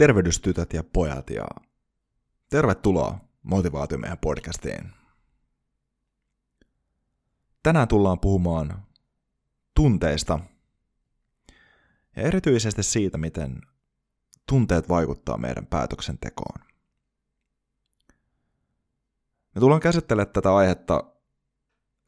Tervehdystytöt 0.00 0.72
ja 0.72 0.84
pojat 0.84 1.30
ja 1.30 1.44
tervetuloa 2.50 3.18
Motivaatiomiehen 3.42 4.18
podcastiin. 4.18 4.92
Tänään 7.62 7.88
tullaan 7.88 8.20
puhumaan 8.20 8.86
tunteista 9.74 10.40
ja 12.16 12.22
erityisesti 12.22 12.82
siitä, 12.82 13.18
miten 13.18 13.60
tunteet 14.48 14.88
vaikuttaa 14.88 15.38
meidän 15.38 15.66
päätöksentekoon. 15.66 16.60
Me 19.54 19.60
tullaan 19.60 19.80
käsittelemään 19.80 20.32
tätä 20.32 20.54
aihetta 20.54 21.04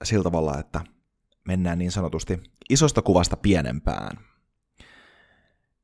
sillä 0.04 0.22
tavalla, 0.24 0.58
että 0.58 0.80
mennään 1.44 1.78
niin 1.78 1.92
sanotusti 1.92 2.42
isosta 2.70 3.02
kuvasta 3.02 3.36
pienempään. 3.36 4.18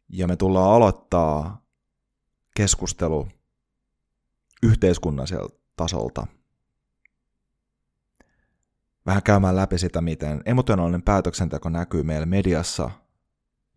Ja 0.09 0.27
me 0.27 0.37
tullaan 0.37 0.75
aloittaa 0.75 1.68
keskustelu 2.59 3.29
yhteiskunnalliselta 4.63 5.59
tasolta. 5.77 6.27
Vähän 9.07 9.23
käymään 9.23 9.57
läpi 9.57 9.79
sitä, 9.79 10.01
miten 10.01 10.43
emotionaalinen 10.45 11.03
päätöksenteko 11.03 11.69
näkyy 11.69 12.03
meillä 12.03 12.27
mediassa 12.27 12.91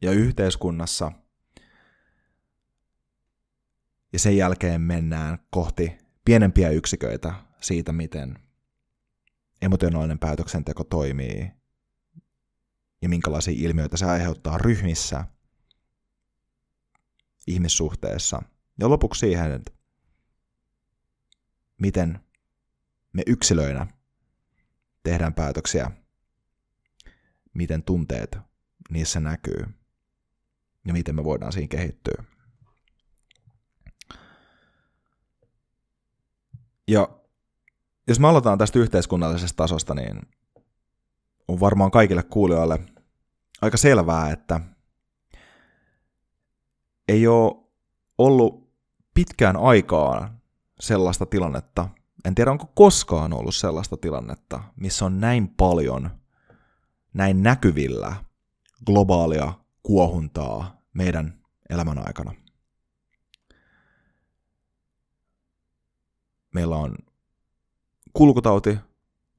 ja 0.02 0.12
yhteiskunnassa. 0.12 1.12
Ja 4.14 4.20
sen 4.20 4.38
jälkeen 4.38 4.82
mennään 4.82 5.40
kohti 5.50 5.98
pienempiä 6.26 6.70
yksiköitä 6.70 7.34
siitä, 7.62 7.92
miten 7.92 8.40
emotionaalinen 9.62 10.20
päätöksenteko 10.20 10.84
toimii 10.84 11.52
ja 13.02 13.10
minkälaisia 13.10 13.54
ilmiöitä 13.58 13.98
se 13.98 14.06
aiheuttaa 14.06 14.58
ryhmissä, 14.58 15.26
ihmissuhteessa. 17.48 18.42
Ja 18.80 18.90
lopuksi 18.90 19.20
siihen, 19.20 19.52
että 19.52 19.72
miten 21.78 22.20
me 23.14 23.24
yksilöinä 23.28 23.88
tehdään 25.04 25.34
päätöksiä, 25.34 25.92
miten 27.54 27.84
tunteet 27.84 28.38
niissä 28.90 29.20
näkyy 29.20 29.66
ja 30.86 30.94
miten 30.94 31.16
me 31.16 31.24
voidaan 31.24 31.52
siinä 31.52 31.68
kehittyä. 31.68 32.24
Ja 36.88 37.22
jos 38.08 38.20
me 38.20 38.28
aloitetaan 38.28 38.58
tästä 38.58 38.80
yhteiskunnallisesta 38.80 39.58
tasosta, 39.58 39.96
niin 39.96 40.22
on 41.48 41.60
varmaan 41.60 41.92
kaikille 41.92 42.24
kuulijoille 42.24 42.80
aika 43.62 43.78
selvää, 43.78 44.32
että 44.32 44.60
ei 47.08 47.28
ole 47.28 47.66
ollut 48.18 48.61
pitkään 49.22 49.58
aikaan 49.58 50.42
sellaista 50.80 51.26
tilannetta, 51.26 51.90
en 52.26 52.36
tiedä 52.36 52.52
onko 52.52 52.72
koskaan 52.76 53.34
ollut 53.34 53.56
sellaista 53.56 53.98
tilannetta, 53.98 54.64
missä 54.76 55.06
on 55.06 55.20
näin 55.20 55.48
paljon, 55.48 56.10
näin 57.14 57.44
näkyvillä 57.44 58.16
globaalia 58.86 59.54
kuohuntaa 59.84 60.82
meidän 60.94 61.40
elämän 61.70 62.08
aikana. 62.08 62.34
Meillä 66.54 66.76
on 66.76 66.96
kulkutauti 68.14 68.78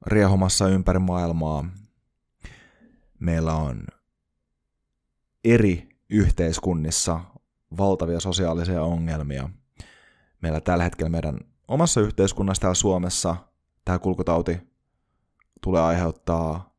riehumassa 0.05 0.67
ympäri 0.67 0.99
maailmaa. 0.99 1.65
Meillä 3.19 3.53
on 3.53 3.87
eri 5.43 5.89
yhteiskunnissa 6.09 7.19
valtavia 7.77 8.19
sosiaalisia 8.19 8.83
ongelmia. 8.83 9.49
Meillä 10.43 10.61
tällä 10.61 10.83
hetkellä 10.83 11.09
meidän 11.09 11.39
omassa 11.67 12.01
yhteiskunnassa 12.01 12.61
täällä 12.61 12.75
Suomessa 12.75 13.35
tämä 13.85 13.99
kulkutauti 13.99 14.59
tulee 15.61 15.81
aiheuttaa 15.81 16.75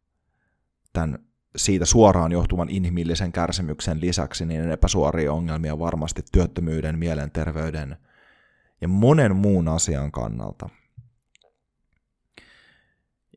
tämän 0.92 1.18
siitä 1.56 1.84
suoraan 1.84 2.32
johtuvan 2.32 2.68
inhimillisen 2.68 3.32
kärsimyksen 3.32 4.00
lisäksi 4.00 4.46
niin 4.46 4.70
epäsuoria 4.70 5.32
ongelmia 5.32 5.78
varmasti 5.78 6.22
työttömyyden, 6.32 6.98
mielenterveyden 6.98 7.96
ja 8.80 8.88
monen 8.88 9.36
muun 9.36 9.68
asian 9.68 10.12
kannalta. 10.12 10.68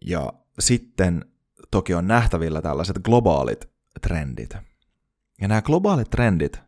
Ja 0.05 0.33
sitten 0.59 1.25
toki 1.71 1.93
on 1.93 2.07
nähtävillä 2.07 2.61
tällaiset 2.61 2.97
globaalit 3.03 3.69
trendit. 4.01 4.57
Ja 5.41 5.47
nämä 5.47 5.61
globaalit 5.61 6.09
trendit 6.09 6.59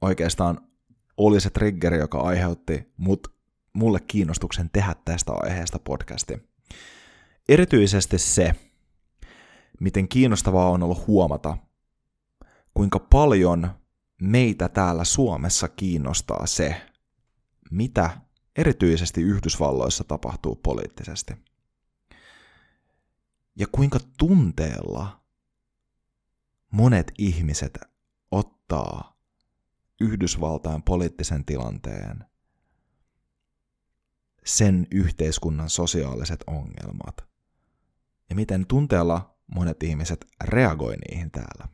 oikeastaan 0.00 0.71
oli 1.16 1.40
se 1.40 1.50
triggeri, 1.50 1.98
joka 1.98 2.20
aiheutti 2.20 2.92
mut, 2.96 3.34
mulle 3.72 4.00
kiinnostuksen 4.00 4.70
tehdä 4.70 4.94
tästä 5.04 5.32
aiheesta 5.32 5.78
podcasti. 5.78 6.42
Erityisesti 7.48 8.18
se, 8.18 8.54
miten 9.80 10.08
kiinnostavaa 10.08 10.70
on 10.70 10.82
ollut 10.82 11.06
huomata, 11.06 11.56
kuinka 12.74 12.98
paljon 12.98 13.70
meitä 14.20 14.68
täällä 14.68 15.04
Suomessa 15.04 15.68
kiinnostaa 15.68 16.46
se, 16.46 16.82
mitä 17.70 18.10
erityisesti 18.56 19.22
Yhdysvalloissa 19.22 20.04
tapahtuu 20.04 20.56
poliittisesti. 20.56 21.34
Ja 23.56 23.66
kuinka 23.72 23.98
tunteella 24.18 25.20
monet 26.70 27.12
ihmiset 27.18 27.78
ottaa 28.30 29.11
Yhdysvaltain 30.02 30.82
poliittisen 30.82 31.44
tilanteen, 31.44 32.24
sen 34.44 34.86
yhteiskunnan 34.90 35.70
sosiaaliset 35.70 36.44
ongelmat 36.46 37.24
ja 38.30 38.36
miten 38.36 38.66
tunteella 38.66 39.36
monet 39.54 39.82
ihmiset 39.82 40.26
reagoi 40.44 40.96
niihin 40.96 41.30
täällä. 41.30 41.68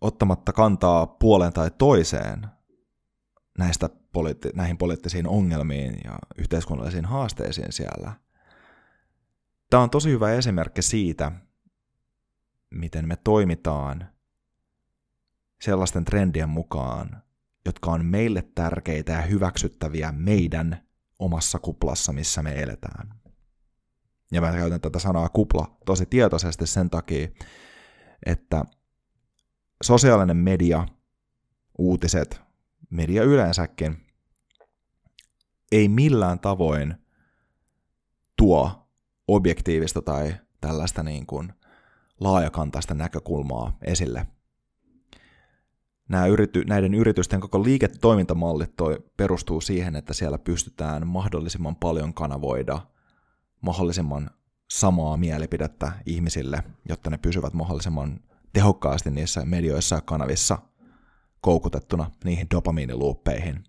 Ottamatta 0.00 0.52
kantaa 0.52 1.06
puoleen 1.06 1.52
tai 1.52 1.70
toiseen 1.78 2.46
näistä 3.58 3.88
poliitti- 3.88 4.52
näihin 4.54 4.78
poliittisiin 4.78 5.28
ongelmiin 5.28 6.00
ja 6.04 6.18
yhteiskunnallisiin 6.38 7.04
haasteisiin 7.04 7.72
siellä. 7.72 8.12
Tämä 9.70 9.82
on 9.82 9.90
tosi 9.90 10.10
hyvä 10.10 10.32
esimerkki 10.32 10.82
siitä, 10.82 11.32
miten 12.70 13.08
me 13.08 13.16
toimitaan 13.16 14.08
sellaisten 15.60 16.04
trendien 16.04 16.48
mukaan, 16.48 17.22
jotka 17.64 17.90
on 17.90 18.04
meille 18.04 18.42
tärkeitä 18.54 19.12
ja 19.12 19.22
hyväksyttäviä 19.22 20.12
meidän 20.12 20.86
omassa 21.18 21.58
kuplassa, 21.58 22.12
missä 22.12 22.42
me 22.42 22.62
eletään. 22.62 23.20
Ja 24.32 24.40
mä 24.40 24.52
käytän 24.52 24.80
tätä 24.80 24.98
sanaa 24.98 25.28
kupla 25.28 25.76
tosi 25.86 26.06
tietoisesti 26.06 26.66
sen 26.66 26.90
takia, 26.90 27.28
että 28.26 28.64
sosiaalinen 29.82 30.36
media, 30.36 30.88
uutiset, 31.78 32.40
media 32.90 33.22
yleensäkin, 33.22 34.06
ei 35.72 35.88
millään 35.88 36.38
tavoin 36.38 36.94
tuo 38.36 38.88
objektiivista 39.28 40.02
tai 40.02 40.36
tällaista 40.60 41.02
niin 41.02 41.26
kuin 41.26 41.52
laajakantaista 42.20 42.94
näkökulmaa 42.94 43.76
esille. 43.82 44.26
Nämä 46.08 46.24
näiden 46.66 46.94
yritysten 46.94 47.40
koko 47.40 47.64
liiketoimintamallit 47.64 48.76
toi, 48.76 49.04
perustuu 49.16 49.60
siihen, 49.60 49.96
että 49.96 50.14
siellä 50.14 50.38
pystytään 50.38 51.06
mahdollisimman 51.06 51.76
paljon 51.76 52.14
kanavoida 52.14 52.80
mahdollisimman 53.60 54.30
samaa 54.70 55.16
mielipidettä 55.16 55.92
ihmisille, 56.06 56.62
jotta 56.88 57.10
ne 57.10 57.18
pysyvät 57.18 57.52
mahdollisimman 57.52 58.20
tehokkaasti 58.52 59.10
niissä 59.10 59.44
medioissa 59.44 59.94
ja 59.94 60.00
kanavissa 60.00 60.58
koukutettuna 61.40 62.10
niihin 62.24 62.46
dopamiiniluuppeihin. 62.54 63.64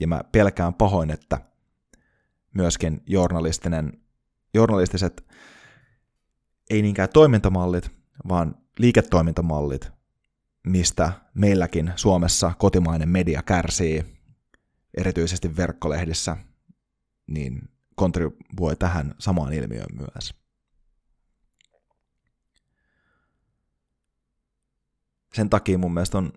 Ja 0.00 0.06
mä 0.06 0.24
pelkään 0.32 0.74
pahoin, 0.74 1.10
että 1.10 1.40
myöskin 2.54 3.02
journalistinen, 3.06 4.00
journalistiset 4.54 5.26
ei 6.70 6.82
niinkään 6.82 7.08
toimintamallit, 7.08 7.90
vaan 8.28 8.54
liiketoimintamallit, 8.78 9.90
mistä 10.66 11.12
meilläkin 11.34 11.92
Suomessa 11.96 12.52
kotimainen 12.58 13.08
media 13.08 13.42
kärsii, 13.42 14.04
erityisesti 14.96 15.56
verkkolehdissä, 15.56 16.36
niin 17.26 17.68
kontribuoi 17.94 18.76
tähän 18.76 19.14
samaan 19.18 19.52
ilmiöön 19.52 19.96
myös. 19.96 20.34
Sen 25.34 25.50
takia 25.50 25.78
mun 25.78 25.94
mielestä 25.94 26.18
on 26.18 26.32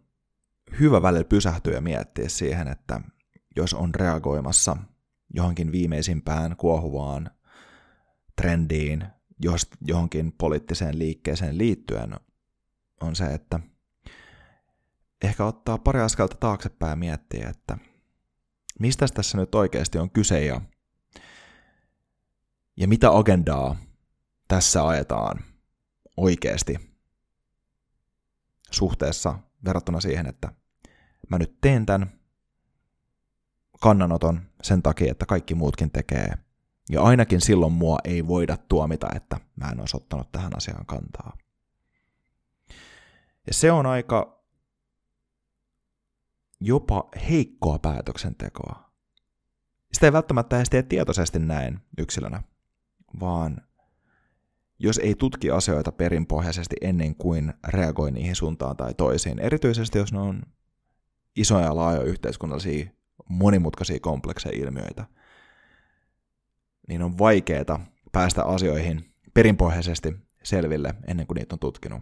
hyvä 0.79 1.01
välillä 1.01 1.23
pysähtyä 1.23 1.73
ja 1.73 1.81
miettiä 1.81 2.29
siihen, 2.29 2.67
että 2.67 3.01
jos 3.55 3.73
on 3.73 3.95
reagoimassa 3.95 4.77
johonkin 5.33 5.71
viimeisimpään 5.71 6.55
kuohuvaan 6.55 7.29
trendiin, 8.35 9.05
johonkin 9.81 10.31
poliittiseen 10.37 10.99
liikkeeseen 10.99 11.57
liittyen, 11.57 12.15
on 13.01 13.15
se, 13.15 13.25
että 13.25 13.59
ehkä 15.23 15.45
ottaa 15.45 15.77
pari 15.77 15.99
askelta 15.99 16.37
taaksepäin 16.39 16.89
ja 16.89 16.95
miettiä, 16.95 17.49
että 17.49 17.77
mistä 18.79 19.07
tässä 19.13 19.37
nyt 19.37 19.55
oikeasti 19.55 19.97
on 19.97 20.09
kyse 20.09 20.45
ja, 20.45 20.61
ja 22.77 22.87
mitä 22.87 23.17
agendaa 23.17 23.75
tässä 24.47 24.87
ajetaan 24.87 25.43
oikeasti 26.17 26.97
suhteessa 28.71 29.39
verrattuna 29.65 30.01
siihen, 30.01 30.27
että 30.27 30.51
mä 31.29 31.37
nyt 31.37 31.61
teen 31.61 31.85
tämän 31.85 32.19
kannanoton 33.79 34.41
sen 34.63 34.83
takia, 34.83 35.11
että 35.11 35.25
kaikki 35.25 35.55
muutkin 35.55 35.91
tekee. 35.91 36.46
Ja 36.89 37.01
ainakin 37.01 37.41
silloin 37.41 37.73
mua 37.73 37.97
ei 38.03 38.27
voida 38.27 38.57
tuomita, 38.57 39.07
että 39.15 39.39
mä 39.55 39.69
en 39.69 39.79
olisi 39.79 39.97
ottanut 39.97 40.31
tähän 40.31 40.57
asiaan 40.57 40.85
kantaa. 40.85 41.37
Ja 43.47 43.53
se 43.53 43.71
on 43.71 43.85
aika 43.85 44.43
jopa 46.59 47.09
heikkoa 47.29 47.79
päätöksentekoa. 47.79 48.91
Sitä 49.93 50.07
ei 50.07 50.13
välttämättä 50.13 50.57
edes 50.57 50.69
tee 50.69 50.83
tietoisesti 50.83 51.39
näin 51.39 51.79
yksilönä, 51.97 52.43
vaan 53.19 53.61
jos 54.79 54.97
ei 54.97 55.15
tutki 55.15 55.51
asioita 55.51 55.91
perinpohjaisesti 55.91 56.75
ennen 56.81 57.15
kuin 57.15 57.53
reagoi 57.67 58.11
niihin 58.11 58.35
suuntaan 58.35 58.77
tai 58.77 58.93
toisiin, 58.93 59.39
erityisesti 59.39 59.97
jos 59.97 60.13
ne 60.13 60.19
on 60.19 60.41
isoja 61.35 61.65
ja 61.65 61.75
laajoja 61.75 62.07
yhteiskunnallisia 62.07 62.85
monimutkaisia 63.29 63.99
komplekseja 63.99 64.57
ilmiöitä, 64.57 65.05
niin 66.87 67.01
on 67.01 67.17
vaikeaa 67.17 67.85
päästä 68.11 68.43
asioihin 68.43 69.13
perinpohjaisesti 69.33 70.15
selville 70.43 70.93
ennen 71.07 71.27
kuin 71.27 71.35
niitä 71.35 71.55
on 71.55 71.59
tutkinut. 71.59 72.01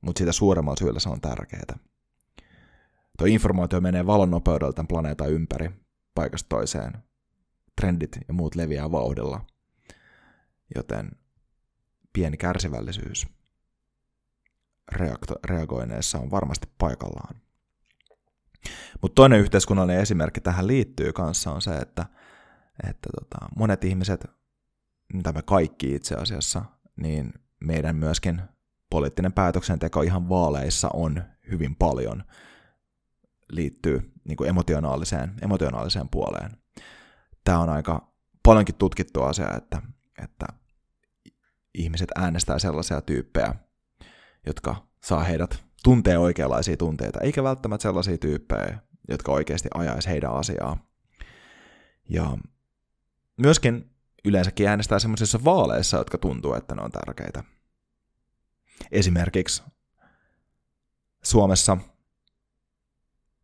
Mutta 0.00 0.18
sitä 0.18 0.32
suuremmalla 0.32 0.78
syyllä 0.78 1.00
se 1.00 1.08
on 1.08 1.20
tärkeää. 1.20 1.78
Tuo 3.18 3.26
informaatio 3.26 3.80
menee 3.80 4.06
valon 4.06 4.30
nopeudelta 4.30 4.72
tämän 4.72 4.88
planeetan 4.88 5.32
ympäri 5.32 5.70
paikasta 6.14 6.48
toiseen. 6.48 6.92
Trendit 7.80 8.18
ja 8.28 8.34
muut 8.34 8.54
leviää 8.54 8.92
vauhdilla. 8.92 9.46
Joten 10.74 11.10
pieni 12.12 12.36
kärsivällisyys 12.36 13.26
reakto- 14.92 15.40
reagoineessa 15.44 16.18
on 16.18 16.30
varmasti 16.30 16.68
paikallaan. 16.78 17.40
Mutta 19.02 19.14
toinen 19.14 19.40
yhteiskunnallinen 19.40 20.02
esimerkki 20.02 20.40
tähän 20.40 20.66
liittyy 20.66 21.12
kanssa 21.12 21.52
on 21.52 21.62
se, 21.62 21.76
että, 21.76 22.06
että 22.88 23.08
tota, 23.20 23.46
monet 23.56 23.84
ihmiset, 23.84 24.26
mitä 25.12 25.32
me 25.32 25.42
kaikki 25.42 25.94
itse 25.94 26.14
asiassa, 26.14 26.64
niin 26.96 27.32
meidän 27.60 27.96
myöskin 27.96 28.42
poliittinen 28.90 29.32
päätöksenteko 29.32 30.02
ihan 30.02 30.28
vaaleissa 30.28 30.90
on 30.92 31.22
hyvin 31.50 31.76
paljon 31.76 32.24
liittyy 33.48 34.12
niin 34.24 34.36
kuin 34.36 34.48
emotionaaliseen, 34.48 35.34
emotionaaliseen 35.42 36.08
puoleen. 36.08 36.50
Tämä 37.44 37.58
on 37.58 37.68
aika 37.68 38.12
paljonkin 38.42 38.74
tutkittu 38.74 39.22
asia, 39.22 39.54
että, 39.56 39.82
että 40.24 40.46
ihmiset 41.74 42.08
äänestää 42.16 42.58
sellaisia 42.58 43.00
tyyppejä, 43.00 43.54
jotka 44.46 44.86
saa 45.04 45.22
heidät 45.24 45.64
tuntee 45.82 46.18
oikeanlaisia 46.18 46.76
tunteita, 46.76 47.20
eikä 47.20 47.42
välttämättä 47.42 47.82
sellaisia 47.82 48.18
tyyppejä, 48.18 48.78
jotka 49.08 49.32
oikeasti 49.32 49.68
ajaisi 49.74 50.08
heidän 50.08 50.32
asiaa. 50.32 50.76
Ja 52.08 52.38
myöskin 53.36 53.90
yleensäkin 54.24 54.68
äänestää 54.68 54.98
sellaisissa 54.98 55.44
vaaleissa, 55.44 55.96
jotka 55.96 56.18
tuntuu, 56.18 56.54
että 56.54 56.74
ne 56.74 56.82
on 56.82 56.90
tärkeitä. 56.90 57.44
Esimerkiksi 58.90 59.62
Suomessa 61.22 61.76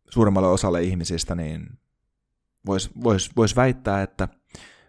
suurimmalle 0.09 0.47
osalle 0.47 0.83
ihmisistä 0.83 1.35
niin 1.35 1.79
voisi 2.65 2.91
vois, 3.03 3.31
vois 3.35 3.55
väittää, 3.55 4.01
että 4.01 4.27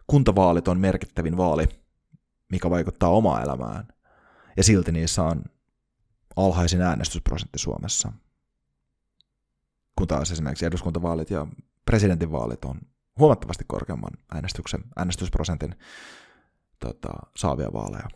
kuntavaalit 0.06 0.68
on 0.68 0.80
merkittävin 0.80 1.36
vaali, 1.36 1.68
mikä 2.50 2.70
vaikuttaa 2.70 3.10
omaan 3.10 3.42
elämään. 3.42 3.88
Ja 4.56 4.64
silti 4.64 4.92
niissä 4.92 5.22
on 5.22 5.44
alhaisin 6.36 6.82
äänestysprosentti 6.82 7.58
Suomessa. 7.58 8.12
Kun 9.98 10.08
taas 10.08 10.30
esimerkiksi 10.30 10.66
eduskuntavaalit 10.66 11.30
ja 11.30 11.46
presidentinvaalit 11.84 12.64
on 12.64 12.80
huomattavasti 13.18 13.64
korkeamman 13.66 14.12
äänestyksen, 14.34 14.84
äänestysprosentin 14.96 15.74
tota, 16.78 17.12
saavia 17.36 17.72
vaaleja. 17.72 18.08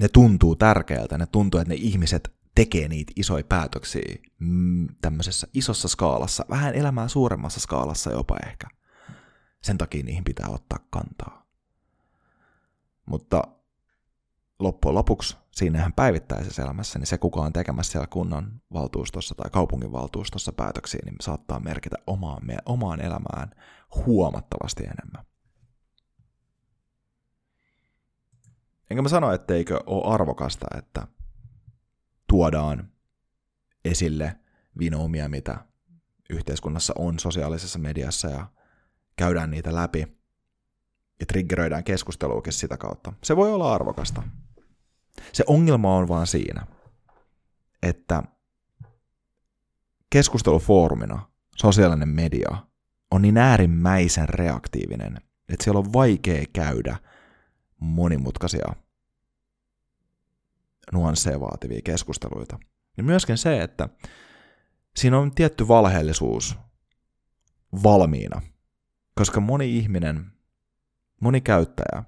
Ne 0.00 0.08
tuntuu 0.08 0.56
tärkeältä, 0.56 1.18
ne 1.18 1.26
tuntuu, 1.26 1.60
että 1.60 1.74
ne 1.74 1.78
ihmiset 1.80 2.32
tekee 2.54 2.88
niitä 2.88 3.12
isoja 3.16 3.44
päätöksiä 3.44 4.16
mm, 4.38 4.88
tämmöisessä 5.02 5.46
isossa 5.54 5.88
skaalassa, 5.88 6.44
vähän 6.50 6.74
elämää 6.74 7.08
suuremmassa 7.08 7.60
skaalassa 7.60 8.10
jopa 8.10 8.36
ehkä. 8.46 8.66
Sen 9.62 9.78
takia 9.78 10.02
niihin 10.02 10.24
pitää 10.24 10.48
ottaa 10.48 10.78
kantaa. 10.90 11.46
Mutta 13.06 13.42
loppujen 14.60 14.94
lopuksi 14.94 15.36
siinähän 15.52 15.92
päivittäisessä 15.92 16.62
elämässä, 16.62 16.98
niin 16.98 17.06
se 17.06 17.18
kuka 17.18 17.40
on 17.40 17.52
tekemässä 17.52 17.92
siellä 17.92 18.06
kunnan 18.06 18.62
valtuustossa 18.72 19.34
tai 19.34 19.50
kaupungin 19.50 19.92
valtuustossa 19.92 20.52
päätöksiä, 20.52 21.00
niin 21.04 21.16
saattaa 21.20 21.60
merkitä 21.60 21.96
omaan, 22.06 22.42
omaan 22.66 23.00
elämään 23.00 23.50
huomattavasti 24.06 24.82
enemmän. 24.82 25.24
Enkä 28.90 29.02
mä 29.02 29.08
sano, 29.08 29.32
etteikö 29.32 29.80
ole 29.86 30.14
arvokasta, 30.14 30.66
että 30.78 31.06
tuodaan 32.26 32.92
esille 33.84 34.36
vinoumia, 34.78 35.28
mitä 35.28 35.58
yhteiskunnassa 36.30 36.92
on 36.98 37.18
sosiaalisessa 37.18 37.78
mediassa 37.78 38.28
ja 38.28 38.46
käydään 39.16 39.50
niitä 39.50 39.74
läpi 39.74 40.20
ja 41.20 41.26
triggeröidään 41.26 41.84
keskusteluukin 41.84 42.52
sitä 42.52 42.76
kautta. 42.76 43.12
Se 43.24 43.36
voi 43.36 43.52
olla 43.52 43.74
arvokasta. 43.74 44.22
Se 45.32 45.44
ongelma 45.46 45.96
on 45.96 46.08
vaan 46.08 46.26
siinä, 46.26 46.66
että 47.82 48.22
keskustelufoorumina 50.10 51.30
sosiaalinen 51.56 52.08
media 52.08 52.56
on 53.10 53.22
niin 53.22 53.36
äärimmäisen 53.36 54.28
reaktiivinen, 54.28 55.16
että 55.48 55.64
siellä 55.64 55.78
on 55.78 55.92
vaikea 55.92 56.44
käydä 56.52 56.96
monimutkaisia 57.80 58.72
nuansseja 60.92 61.40
vaativia 61.40 61.80
keskusteluita. 61.84 62.58
Ja 62.96 63.02
myöskin 63.02 63.38
se, 63.38 63.62
että 63.62 63.88
siinä 64.96 65.18
on 65.18 65.34
tietty 65.34 65.68
valheellisuus 65.68 66.58
valmiina, 67.82 68.42
koska 69.14 69.40
moni 69.40 69.78
ihminen, 69.78 70.32
moni 71.20 71.40
käyttäjä 71.40 72.04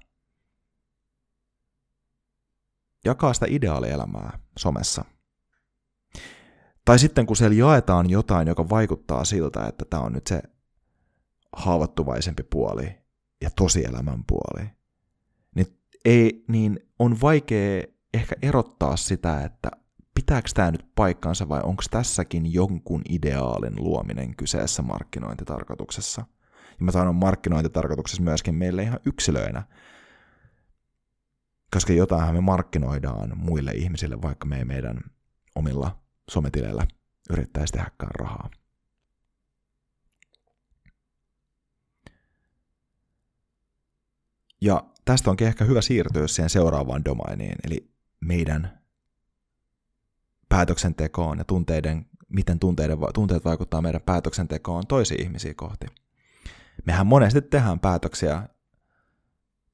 jakaa 3.05 3.33
sitä 3.33 3.45
ideaalielämää 3.49 4.39
somessa. 4.57 5.05
Tai 6.85 6.99
sitten 6.99 7.25
kun 7.25 7.35
siellä 7.35 7.55
jaetaan 7.55 8.09
jotain, 8.09 8.47
joka 8.47 8.69
vaikuttaa 8.69 9.25
siltä, 9.25 9.65
että 9.65 9.85
tämä 9.89 10.03
on 10.03 10.13
nyt 10.13 10.27
se 10.27 10.41
haavoittuvaisempi 11.55 12.43
puoli 12.43 12.97
ja 13.41 13.49
tosielämän 13.55 14.23
puoli, 14.27 14.69
niin, 15.55 15.67
ei, 16.05 16.43
niin 16.47 16.79
on 16.99 17.21
vaikea 17.21 17.83
ehkä 18.13 18.35
erottaa 18.41 18.97
sitä, 18.97 19.41
että 19.41 19.71
pitääkö 20.15 20.49
tämä 20.53 20.71
nyt 20.71 20.85
paikkansa 20.95 21.49
vai 21.49 21.61
onko 21.63 21.83
tässäkin 21.91 22.53
jonkun 22.53 23.01
ideaalin 23.09 23.73
luominen 23.83 24.35
kyseessä 24.35 24.81
markkinointitarkoituksessa. 24.81 26.25
Ja 26.79 26.85
mä 26.85 26.91
sanon 26.91 27.15
markkinointitarkoituksessa 27.15 28.23
myöskin 28.23 28.55
meille 28.55 28.83
ihan 28.83 28.99
yksilöinä, 29.05 29.63
koska 31.73 31.93
jotainhan 31.93 32.35
me 32.35 32.41
markkinoidaan 32.41 33.37
muille 33.37 33.71
ihmisille, 33.71 34.21
vaikka 34.21 34.45
me 34.45 34.57
ei 34.57 34.65
meidän 34.65 34.99
omilla 35.55 35.99
sometileillä 36.29 36.87
yrittäisi 37.29 37.73
tehdäkään 37.73 38.11
rahaa. 38.15 38.49
Ja 44.61 44.83
tästä 45.05 45.29
onkin 45.29 45.47
ehkä 45.47 45.65
hyvä 45.65 45.81
siirtyä 45.81 46.27
siihen 46.27 46.49
seuraavaan 46.49 47.05
domainiin, 47.05 47.55
eli 47.63 47.91
meidän 48.19 48.79
päätöksentekoon 50.49 51.37
ja 51.37 51.43
tunteiden, 51.43 52.05
miten 52.29 52.59
tunteiden, 52.59 52.97
tunteet 53.13 53.45
vaikuttaa 53.45 53.81
meidän 53.81 54.01
päätöksentekoon 54.01 54.87
toisiin 54.87 55.21
ihmisiä 55.21 55.53
kohti. 55.53 55.85
Mehän 56.85 57.07
monesti 57.07 57.41
tehdään 57.41 57.79
päätöksiä 57.79 58.49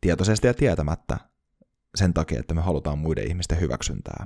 tietoisesti 0.02 0.48
ja 0.48 0.54
tietämättä 0.54 1.29
sen 1.96 2.14
takia, 2.14 2.40
että 2.40 2.54
me 2.54 2.62
halutaan 2.62 3.00
muiden 3.00 3.28
ihmisten 3.28 3.60
hyväksyntää, 3.60 4.26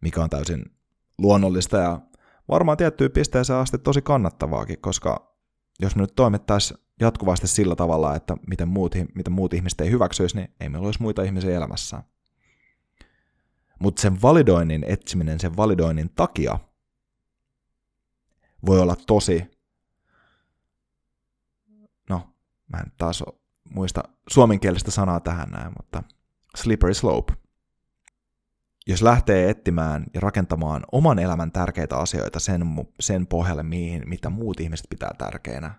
mikä 0.00 0.22
on 0.22 0.30
täysin 0.30 0.64
luonnollista 1.18 1.76
ja 1.76 2.00
varmaan 2.48 2.76
tiettyyn 2.76 3.10
pisteeseen 3.10 3.58
asti 3.58 3.78
tosi 3.78 4.02
kannattavaakin, 4.02 4.80
koska 4.80 5.36
jos 5.80 5.96
me 5.96 6.02
nyt 6.02 6.14
toimittaisiin 6.16 6.80
jatkuvasti 7.00 7.48
sillä 7.48 7.76
tavalla, 7.76 8.16
että 8.16 8.36
miten 8.46 8.68
muut, 8.68 8.94
miten 9.14 9.32
muut 9.32 9.54
ihmiset 9.54 9.80
ei 9.80 9.90
hyväksyisi, 9.90 10.36
niin 10.36 10.54
ei 10.60 10.68
meillä 10.68 10.86
olisi 10.86 11.02
muita 11.02 11.22
ihmisiä 11.22 11.56
elämässä. 11.56 12.02
Mutta 13.78 14.02
sen 14.02 14.22
validoinnin 14.22 14.84
etsiminen 14.88 15.40
sen 15.40 15.56
validoinnin 15.56 16.10
takia 16.16 16.58
voi 18.66 18.80
olla 18.80 18.96
tosi, 18.96 19.50
no 22.08 22.34
mä 22.68 22.78
en 22.78 22.92
taas 22.96 23.24
muista 23.64 24.02
suomenkielistä 24.28 24.90
sanaa 24.90 25.20
tähän 25.20 25.50
näin, 25.50 25.72
mutta 25.76 26.02
slippery 26.56 26.94
slope. 26.94 27.32
Jos 28.86 29.02
lähtee 29.02 29.50
etsimään 29.50 30.06
ja 30.14 30.20
rakentamaan 30.20 30.84
oman 30.92 31.18
elämän 31.18 31.52
tärkeitä 31.52 31.96
asioita 31.96 32.40
sen, 32.40 32.62
sen 33.00 33.26
pohjalle, 33.26 33.62
mihin, 33.62 34.08
mitä 34.08 34.30
muut 34.30 34.60
ihmiset 34.60 34.86
pitää 34.90 35.10
tärkeänä, 35.18 35.74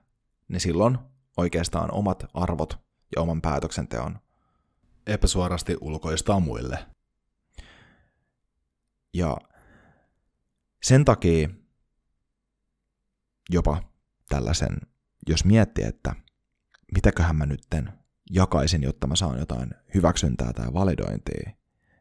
niin 0.48 0.60
silloin 0.60 0.98
oikeastaan 1.38 1.94
omat 1.94 2.26
arvot 2.34 2.80
ja 3.16 3.22
oman 3.22 3.42
päätöksenteon 3.42 4.20
epäsuorasti 5.08 5.78
ulkoistaa 5.82 6.40
muille. 6.40 6.86
Ja 9.14 9.38
sen 10.84 11.06
takia 11.06 11.50
jopa 13.50 13.84
tällaisen, 14.30 14.78
jos 15.28 15.46
miettii, 15.46 15.84
että 15.84 16.16
mitäköhän 16.96 17.36
mä 17.36 17.46
nytten 17.46 17.90
jakaisin, 18.30 18.84
jotta 18.84 19.08
mä 19.08 19.16
saan 19.16 19.40
jotain 19.40 19.70
hyväksyntää 19.94 20.54
tai 20.54 20.74
validointia, 20.74 21.52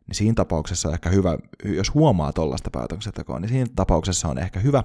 niin 0.07 0.15
siinä 0.15 0.35
tapauksessa 0.35 0.93
ehkä 0.93 1.11
hyvä, 1.11 1.39
jos 1.65 1.95
huomaa 1.95 2.33
tuollaista 2.33 2.71
päätöksentekoa, 2.71 3.41
niin 3.41 3.49
siinä 3.49 3.71
tapauksessa 3.77 4.29
on 4.29 4.39
ehkä 4.39 4.61
hyvä 4.61 4.85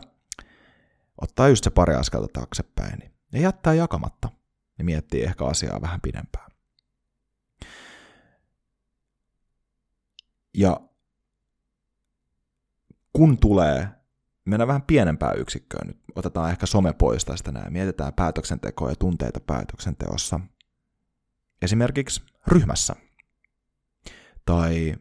ottaa 1.22 1.48
just 1.50 1.64
se 1.64 1.70
pari 1.70 1.96
askelta 1.96 2.28
taaksepäin 2.34 3.12
ja 3.34 3.40
jättää 3.40 3.74
jakamatta 3.74 4.30
ja 4.78 4.84
miettii 4.84 5.24
ehkä 5.24 5.46
asiaa 5.46 5.82
vähän 5.82 6.02
pidempään. 6.02 6.52
Ja 10.54 10.80
kun 13.14 13.38
tulee, 13.38 13.90
mennään 14.46 14.68
vähän 14.68 14.82
pienempään 14.82 15.40
yksikköön 15.40 15.88
nyt, 15.88 15.98
otetaan 16.16 16.52
ehkä 16.52 16.66
some 16.66 16.94
pois 16.94 17.26
tästä 17.26 17.52
näin, 17.52 17.74
mietitään 17.74 18.14
päätöksentekoa 18.14 18.90
ja 18.90 18.96
tunteita 18.96 19.40
päätöksenteossa. 19.40 20.40
Esimerkiksi 21.62 22.24
ryhmässä. 22.48 22.96
Tai 24.46 24.96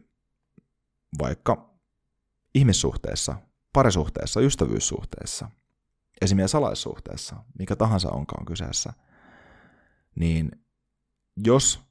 vaikka 1.19 1.75
ihmissuhteessa, 2.55 3.35
parisuhteessa, 3.73 4.41
ystävyyssuhteessa, 4.41 5.49
esimies 6.21 6.51
salaissuhteessa, 6.51 7.35
mikä 7.59 7.75
tahansa 7.75 8.09
onkaan 8.09 8.45
kyseessä, 8.45 8.93
niin 10.15 10.51
jos 11.45 11.83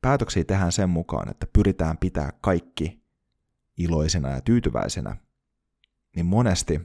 päätöksiä 0.00 0.44
tehdään 0.44 0.72
sen 0.72 0.90
mukaan, 0.90 1.30
että 1.30 1.46
pyritään 1.52 1.98
pitää 1.98 2.32
kaikki 2.40 3.04
iloisina 3.78 4.30
ja 4.30 4.40
tyytyväisenä, 4.40 5.16
niin 6.14 6.26
monesti 6.26 6.80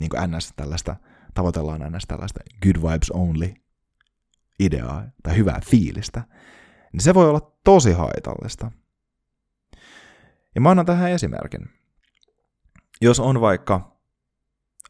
niin 0.00 0.10
kuin 0.10 0.30
NS 0.30 0.52
tällaista, 0.56 0.96
tavoitellaan 1.34 1.92
NS 1.92 2.06
tällaista 2.08 2.40
good 2.62 2.92
vibes 2.92 3.10
only 3.10 3.54
ideaa 4.60 5.04
tai 5.22 5.36
hyvää 5.36 5.60
fiilistä, 5.70 6.24
niin 6.92 7.00
se 7.00 7.14
voi 7.14 7.28
olla 7.28 7.52
tosi 7.64 7.92
haitallista. 7.92 8.72
Ja 10.54 10.60
mä 10.60 10.70
annan 10.70 10.86
tähän 10.86 11.10
esimerkin. 11.10 11.60
Jos 13.00 13.20
on 13.20 13.40
vaikka, 13.40 13.96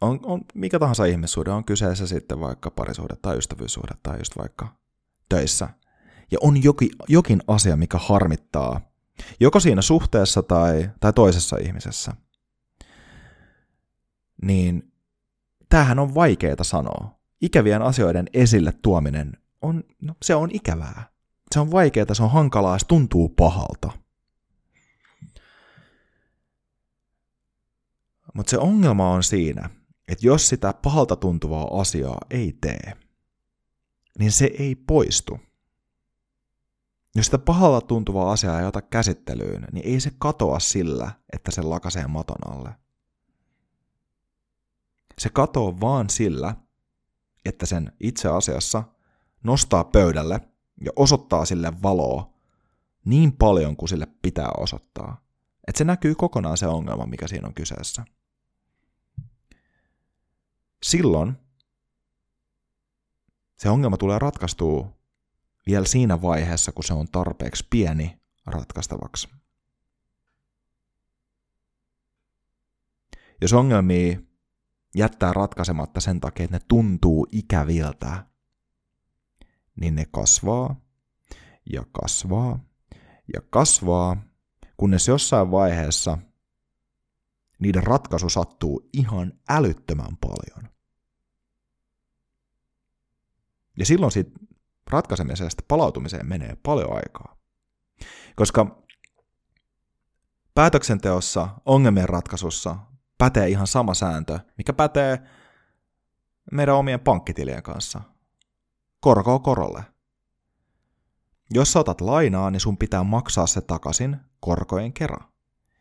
on, 0.01 0.19
on 0.23 0.41
mikä 0.53 0.79
tahansa 0.79 1.05
ihmissuhde, 1.05 1.51
on 1.51 1.65
kyseessä 1.65 2.07
sitten 2.07 2.39
vaikka 2.39 2.71
parisuhde 2.71 3.15
tai 3.21 3.37
ystävyyssuhde 3.37 3.93
tai 4.03 4.17
just 4.17 4.37
vaikka 4.37 4.75
töissä, 5.29 5.69
ja 6.31 6.37
on 6.41 6.63
jokin, 6.63 6.89
jokin 7.07 7.41
asia, 7.47 7.77
mikä 7.77 7.97
harmittaa, 7.97 8.81
joko 9.39 9.59
siinä 9.59 9.81
suhteessa 9.81 10.43
tai, 10.43 10.89
tai 10.99 11.13
toisessa 11.13 11.57
ihmisessä, 11.57 12.13
niin 14.41 14.93
tämähän 15.69 15.99
on 15.99 16.15
vaikeaa 16.15 16.63
sanoa. 16.63 17.19
Ikävien 17.41 17.81
asioiden 17.81 18.27
esille 18.33 18.73
tuominen 18.81 19.37
on, 19.61 19.83
no, 20.01 20.15
se 20.21 20.35
on 20.35 20.49
ikävää. 20.53 21.11
Se 21.51 21.59
on 21.59 21.71
vaikeaa, 21.71 22.13
se 22.13 22.23
on 22.23 22.31
hankalaa, 22.31 22.79
se 22.79 22.85
tuntuu 22.85 23.29
pahalta. 23.29 23.91
Mutta 28.33 28.49
se 28.49 28.57
ongelma 28.57 29.11
on 29.11 29.23
siinä, 29.23 29.69
että 30.07 30.27
jos 30.27 30.47
sitä 30.49 30.73
pahalta 30.73 31.15
tuntuvaa 31.15 31.81
asiaa 31.81 32.17
ei 32.29 32.57
tee, 32.61 32.93
niin 34.19 34.31
se 34.31 34.51
ei 34.59 34.75
poistu. 34.75 35.39
Jos 37.15 37.25
sitä 37.25 37.37
pahalla 37.37 37.81
tuntuvaa 37.81 38.31
asiaa 38.31 38.59
ei 38.59 38.65
ota 38.65 38.81
käsittelyyn, 38.81 39.67
niin 39.71 39.87
ei 39.87 39.99
se 39.99 40.11
katoa 40.17 40.59
sillä, 40.59 41.11
että 41.33 41.51
se 41.51 41.61
lakasee 41.61 42.07
maton 42.07 42.53
alle. 42.53 42.80
Se 45.21 45.29
katoaa 45.29 45.79
vaan 45.79 46.09
sillä, 46.09 46.55
että 47.45 47.65
sen 47.65 47.91
itse 47.99 48.29
asiassa 48.29 48.83
nostaa 49.43 49.83
pöydälle 49.83 50.41
ja 50.85 50.91
osoittaa 50.95 51.45
sille 51.45 51.81
valoa 51.83 52.33
niin 53.05 53.37
paljon 53.37 53.75
kuin 53.75 53.89
sille 53.89 54.07
pitää 54.21 54.49
osoittaa. 54.57 55.21
Että 55.67 55.77
se 55.77 55.83
näkyy 55.83 56.15
kokonaan 56.15 56.57
se 56.57 56.67
ongelma, 56.67 57.05
mikä 57.05 57.27
siinä 57.27 57.47
on 57.47 57.53
kyseessä. 57.53 58.05
Silloin 60.83 61.37
se 63.55 63.69
ongelma 63.69 63.97
tulee 63.97 64.19
ratkaistua 64.19 64.97
vielä 65.67 65.85
siinä 65.85 66.21
vaiheessa, 66.21 66.71
kun 66.71 66.83
se 66.83 66.93
on 66.93 67.07
tarpeeksi 67.07 67.67
pieni 67.69 68.21
ratkaistavaksi. 68.45 69.29
Jos 73.41 73.53
ongelmia 73.53 74.30
jättää 74.95 75.33
ratkaisematta 75.33 76.01
sen 76.01 76.19
takia, 76.19 76.43
että 76.43 76.57
ne 76.57 76.65
tuntuu 76.67 77.27
ikäviltä, 77.31 78.25
niin 79.75 79.95
ne 79.95 80.05
kasvaa 80.11 80.75
ja 81.71 81.85
kasvaa 81.91 82.59
ja 83.33 83.41
kasvaa, 83.49 84.23
kunnes 84.77 85.07
jossain 85.07 85.51
vaiheessa 85.51 86.17
niiden 87.59 87.83
ratkaisu 87.83 88.29
sattuu 88.29 88.89
ihan 88.93 89.33
älyttömän 89.49 90.17
paljon. 90.17 90.71
Ja 93.77 93.85
silloin 93.85 94.11
siitä 94.11 94.31
ratkaisemisesta 94.89 95.63
palautumiseen 95.67 96.25
menee 96.25 96.57
paljon 96.63 96.95
aikaa. 96.95 97.37
Koska 98.35 98.83
päätöksenteossa, 100.55 101.49
ongelmien 101.65 102.09
ratkaisussa 102.09 102.75
pätee 103.21 103.49
ihan 103.49 103.67
sama 103.67 103.93
sääntö, 103.93 104.39
mikä 104.57 104.73
pätee 104.73 105.21
meidän 106.51 106.75
omien 106.75 106.99
pankkitilien 106.99 107.63
kanssa. 107.63 108.01
Korkoa 108.99 109.39
korolle. 109.39 109.83
Jos 111.49 111.73
sä 111.73 111.79
otat 111.79 112.01
lainaa, 112.01 112.51
niin 112.51 112.59
sun 112.59 112.77
pitää 112.77 113.03
maksaa 113.03 113.47
se 113.47 113.61
takaisin 113.61 114.17
korkojen 114.39 114.93
kerran. 114.93 115.27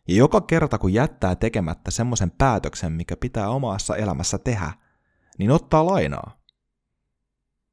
Ja 0.08 0.14
joka 0.14 0.40
kerta, 0.40 0.78
kun 0.78 0.92
jättää 0.92 1.34
tekemättä 1.36 1.90
semmoisen 1.90 2.30
päätöksen, 2.30 2.92
mikä 2.92 3.16
pitää 3.16 3.48
omassa 3.48 3.96
elämässä 3.96 4.38
tehdä, 4.38 4.72
niin 5.38 5.50
ottaa 5.50 5.86
lainaa. 5.86 6.40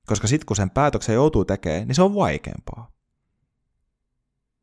Koska 0.06 0.28
sitten 0.28 0.46
kun 0.46 0.56
sen 0.56 0.70
päätöksen 0.70 1.16
joutuu 1.16 1.46
tekemään, 1.46 1.88
niin 1.88 1.96
se 1.96 2.02
on 2.02 2.16
vaikeampaa. 2.16 2.92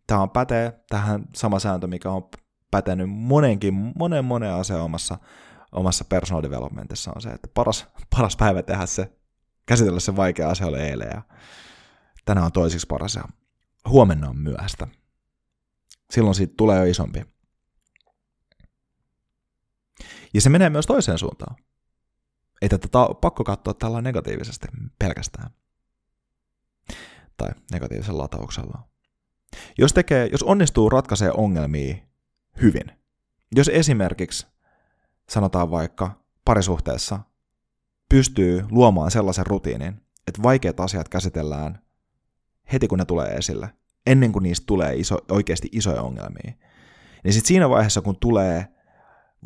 Tämä 0.06 0.20
on 0.20 0.30
pätee 0.30 0.84
tähän 0.88 1.24
sama 1.34 1.58
sääntö, 1.58 1.86
mikä 1.86 2.10
on 2.10 2.30
pätenyt 2.74 3.10
monenkin, 3.10 3.74
monen 3.74 4.24
monen 4.24 4.52
asian 4.52 4.80
omassa, 4.80 5.18
omassa 5.72 6.04
personal 6.04 6.42
developmentissa 6.42 7.12
on 7.14 7.22
se, 7.22 7.28
että 7.28 7.48
paras, 7.54 7.86
paras 8.16 8.36
päivä 8.36 8.62
tehdä 8.62 8.86
se, 8.86 9.12
käsitellä 9.66 10.00
se 10.00 10.16
vaikea 10.16 10.48
asia 10.48 10.66
oli 10.66 10.80
eilen 10.80 11.08
ja 11.14 11.22
tänään 12.24 12.46
on 12.46 12.52
toisiksi 12.52 12.86
paras 12.86 13.14
ja 13.14 13.24
huomenna 13.88 14.28
on 14.28 14.36
myöhäistä. 14.36 14.88
Silloin 16.10 16.34
siitä 16.34 16.54
tulee 16.56 16.78
jo 16.78 16.84
isompi. 16.84 17.22
Ja 20.34 20.40
se 20.40 20.50
menee 20.50 20.70
myös 20.70 20.86
toiseen 20.86 21.18
suuntaan. 21.18 21.56
Ei 22.62 22.68
tätä 22.68 22.88
ta- 22.88 23.14
pakko 23.14 23.44
katsoa 23.44 23.74
tällä 23.74 24.02
negatiivisesti 24.02 24.66
pelkästään. 24.98 25.50
Tai 27.36 27.48
negatiivisella 27.72 28.22
latauksella. 28.22 28.88
Jos, 29.78 29.92
tekee, 29.92 30.28
jos 30.32 30.42
onnistuu 30.42 30.90
ratkaisee 30.90 31.30
ongelmia 31.32 31.96
hyvin, 32.62 32.86
jos 33.56 33.68
esimerkiksi 33.68 34.46
sanotaan 35.28 35.70
vaikka 35.70 36.24
parisuhteessa 36.44 37.20
pystyy 38.08 38.64
luomaan 38.70 39.10
sellaisen 39.10 39.46
rutiinin, 39.46 40.00
että 40.28 40.42
vaikeat 40.42 40.80
asiat 40.80 41.08
käsitellään 41.08 41.78
heti 42.72 42.88
kun 42.88 42.98
ne 42.98 43.04
tulee 43.04 43.34
esille, 43.34 43.68
ennen 44.06 44.32
kuin 44.32 44.42
niistä 44.42 44.64
tulee 44.66 44.94
iso, 44.94 45.18
oikeasti 45.30 45.68
isoja 45.72 46.02
ongelmia, 46.02 46.52
niin 47.24 47.32
sitten 47.32 47.48
siinä 47.48 47.68
vaiheessa, 47.68 48.00
kun 48.00 48.16
tulee 48.16 48.66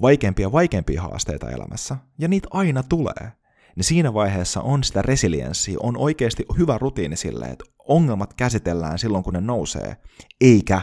vaikeampia 0.02 0.46
ja 0.46 0.52
vaikeampia 0.52 1.02
haasteita 1.02 1.50
elämässä, 1.50 1.96
ja 2.18 2.28
niitä 2.28 2.48
aina 2.50 2.82
tulee, 2.82 3.32
niin 3.76 3.84
siinä 3.84 4.14
vaiheessa 4.14 4.60
on 4.60 4.84
sitä 4.84 5.02
resilienssiä, 5.02 5.76
on 5.82 5.96
oikeasti 5.96 6.44
hyvä 6.58 6.78
rutiini 6.78 7.16
silleen, 7.16 7.52
että 7.52 7.64
ongelmat 7.88 8.34
käsitellään 8.34 8.98
silloin, 8.98 9.24
kun 9.24 9.34
ne 9.34 9.40
nousee, 9.40 9.96
eikä 10.40 10.82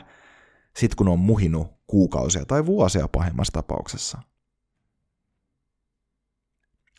sit 0.78 0.96
kun 0.96 1.08
on 1.08 1.20
muhinut 1.20 1.68
kuukausia 1.88 2.46
tai 2.46 2.66
vuosia 2.66 3.08
pahimmassa 3.08 3.54
tapauksessa. 3.54 4.22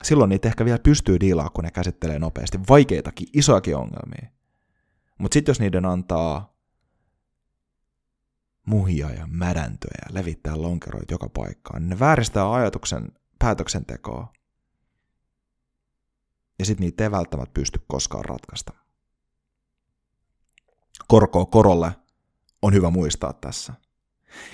Silloin 0.03 0.29
niitä 0.29 0.49
ehkä 0.49 0.65
vielä 0.65 0.79
pystyy 0.79 1.21
diilaa, 1.21 1.51
kun 1.51 1.65
ne 1.65 1.71
käsittelee 1.71 2.19
nopeasti 2.19 2.59
vaikeitakin, 2.69 3.29
isoakin 3.33 3.77
ongelmia. 3.77 4.31
Mutta 5.19 5.35
sitten 5.35 5.51
jos 5.51 5.61
niiden 5.61 5.85
antaa 5.85 6.57
muhia 8.67 9.11
ja 9.11 9.27
mädäntöjä 9.27 9.99
ja 10.09 10.15
levittää 10.15 10.63
lonkeroita 10.63 11.15
joka 11.15 11.29
paikkaan, 11.29 11.83
niin 11.83 11.91
ne 11.91 11.99
vääristää 11.99 12.53
ajatuksen 12.53 13.13
päätöksentekoa. 13.39 14.33
Ja 16.59 16.65
sitten 16.65 16.85
niitä 16.85 17.05
ei 17.05 17.11
välttämättä 17.11 17.53
pysty 17.55 17.81
koskaan 17.89 18.25
ratkaista. 18.25 18.73
Korkoa 21.09 21.47
korolle 21.47 21.93
on 22.67 22.75
hyvä 22.75 22.91
muistaa 22.91 23.33
tässä. 23.33 23.73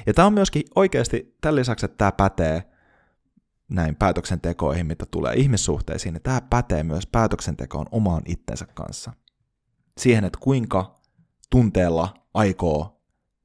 Ja 0.06 0.14
tämä 0.14 0.26
on 0.26 0.32
myöskin 0.32 0.62
oikeasti, 0.74 1.36
tämän 1.40 1.56
lisäksi, 1.56 1.84
että 1.84 1.96
tämä 1.96 2.12
pätee 2.12 2.62
näin 3.68 3.96
päätöksentekoihin, 3.96 4.86
mitä 4.86 5.06
tulee 5.10 5.34
ihmissuhteisiin, 5.34 6.12
niin 6.12 6.22
tämä 6.22 6.40
pätee 6.40 6.82
myös 6.82 7.06
päätöksentekoon 7.06 7.86
omaan 7.90 8.22
itsensä 8.26 8.66
kanssa. 8.74 9.12
Siihen, 9.98 10.24
että 10.24 10.38
kuinka 10.42 11.00
tunteella 11.50 12.14
aikoo 12.34 13.02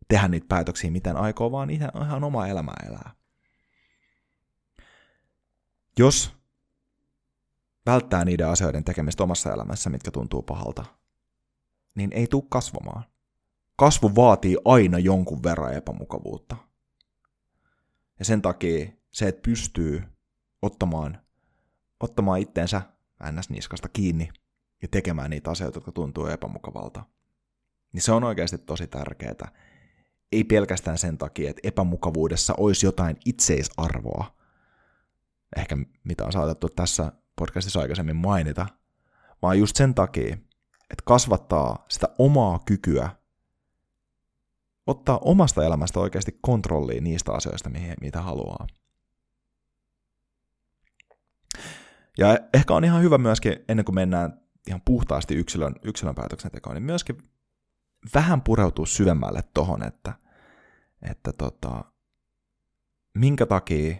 tehdä 0.07 0.27
niitä 0.27 0.45
päätöksiä, 0.49 0.91
miten 0.91 1.17
aikoo, 1.17 1.51
vaan 1.51 1.69
ihan, 1.69 1.91
ihan 2.01 2.23
oma 2.23 2.47
elämää 2.47 2.83
elää. 2.87 3.11
Jos 5.99 6.35
välttää 7.85 8.25
niiden 8.25 8.47
asioiden 8.47 8.83
tekemistä 8.83 9.23
omassa 9.23 9.53
elämässä, 9.53 9.89
mitkä 9.89 10.11
tuntuu 10.11 10.41
pahalta, 10.41 10.85
niin 11.95 12.13
ei 12.13 12.27
tule 12.27 12.43
kasvamaan. 12.49 13.03
Kasvu 13.77 14.15
vaatii 14.15 14.57
aina 14.65 14.99
jonkun 14.99 15.43
verran 15.43 15.73
epämukavuutta. 15.73 16.55
Ja 18.19 18.25
sen 18.25 18.41
takia 18.41 18.89
se, 19.11 19.27
että 19.27 19.41
pystyy 19.41 20.03
ottamaan, 20.61 21.21
ottamaan 21.99 22.39
itteensä 22.39 22.81
ns. 23.31 23.49
niskasta 23.49 23.89
kiinni 23.89 24.29
ja 24.81 24.87
tekemään 24.87 25.29
niitä 25.29 25.51
asioita, 25.51 25.77
jotka 25.77 25.91
tuntuu 25.91 26.25
epämukavalta, 26.25 27.03
niin 27.93 28.01
se 28.01 28.11
on 28.11 28.23
oikeasti 28.23 28.57
tosi 28.57 28.87
tärkeää. 28.87 29.51
Ei 30.31 30.43
pelkästään 30.43 30.97
sen 30.97 31.17
takia, 31.17 31.49
että 31.49 31.67
epämukavuudessa 31.67 32.53
olisi 32.57 32.85
jotain 32.85 33.17
itseisarvoa, 33.25 34.35
ehkä 35.57 35.77
mitä 36.03 36.25
on 36.25 36.31
saatettu 36.31 36.69
tässä 36.69 37.11
podcastissa 37.35 37.79
aikaisemmin 37.79 38.15
mainita, 38.15 38.67
vaan 39.41 39.59
just 39.59 39.75
sen 39.75 39.95
takia, 39.95 40.37
että 40.89 41.03
kasvattaa 41.05 41.85
sitä 41.89 42.07
omaa 42.19 42.59
kykyä 42.65 43.09
ottaa 44.87 45.17
omasta 45.17 45.63
elämästä 45.63 45.99
oikeasti 45.99 46.37
kontrollia 46.41 47.01
niistä 47.01 47.31
asioista, 47.31 47.69
mihin, 47.69 47.93
mitä 48.01 48.21
haluaa. 48.21 48.67
Ja 52.17 52.39
ehkä 52.53 52.73
on 52.73 52.83
ihan 52.83 53.01
hyvä 53.01 53.17
myöskin, 53.17 53.55
ennen 53.69 53.85
kuin 53.85 53.95
mennään 53.95 54.41
ihan 54.67 54.81
puhtaasti 54.85 55.35
yksilön, 55.35 55.75
yksilön 55.83 56.15
päätöksentekoon, 56.15 56.75
niin 56.75 56.83
myöskin 56.83 57.17
vähän 58.13 58.41
pureutua 58.41 58.85
syvemmälle 58.85 59.43
tohon, 59.53 59.83
että, 59.83 60.13
että 61.01 61.31
tota, 61.37 61.83
minkä 63.13 63.45
takia 63.45 63.95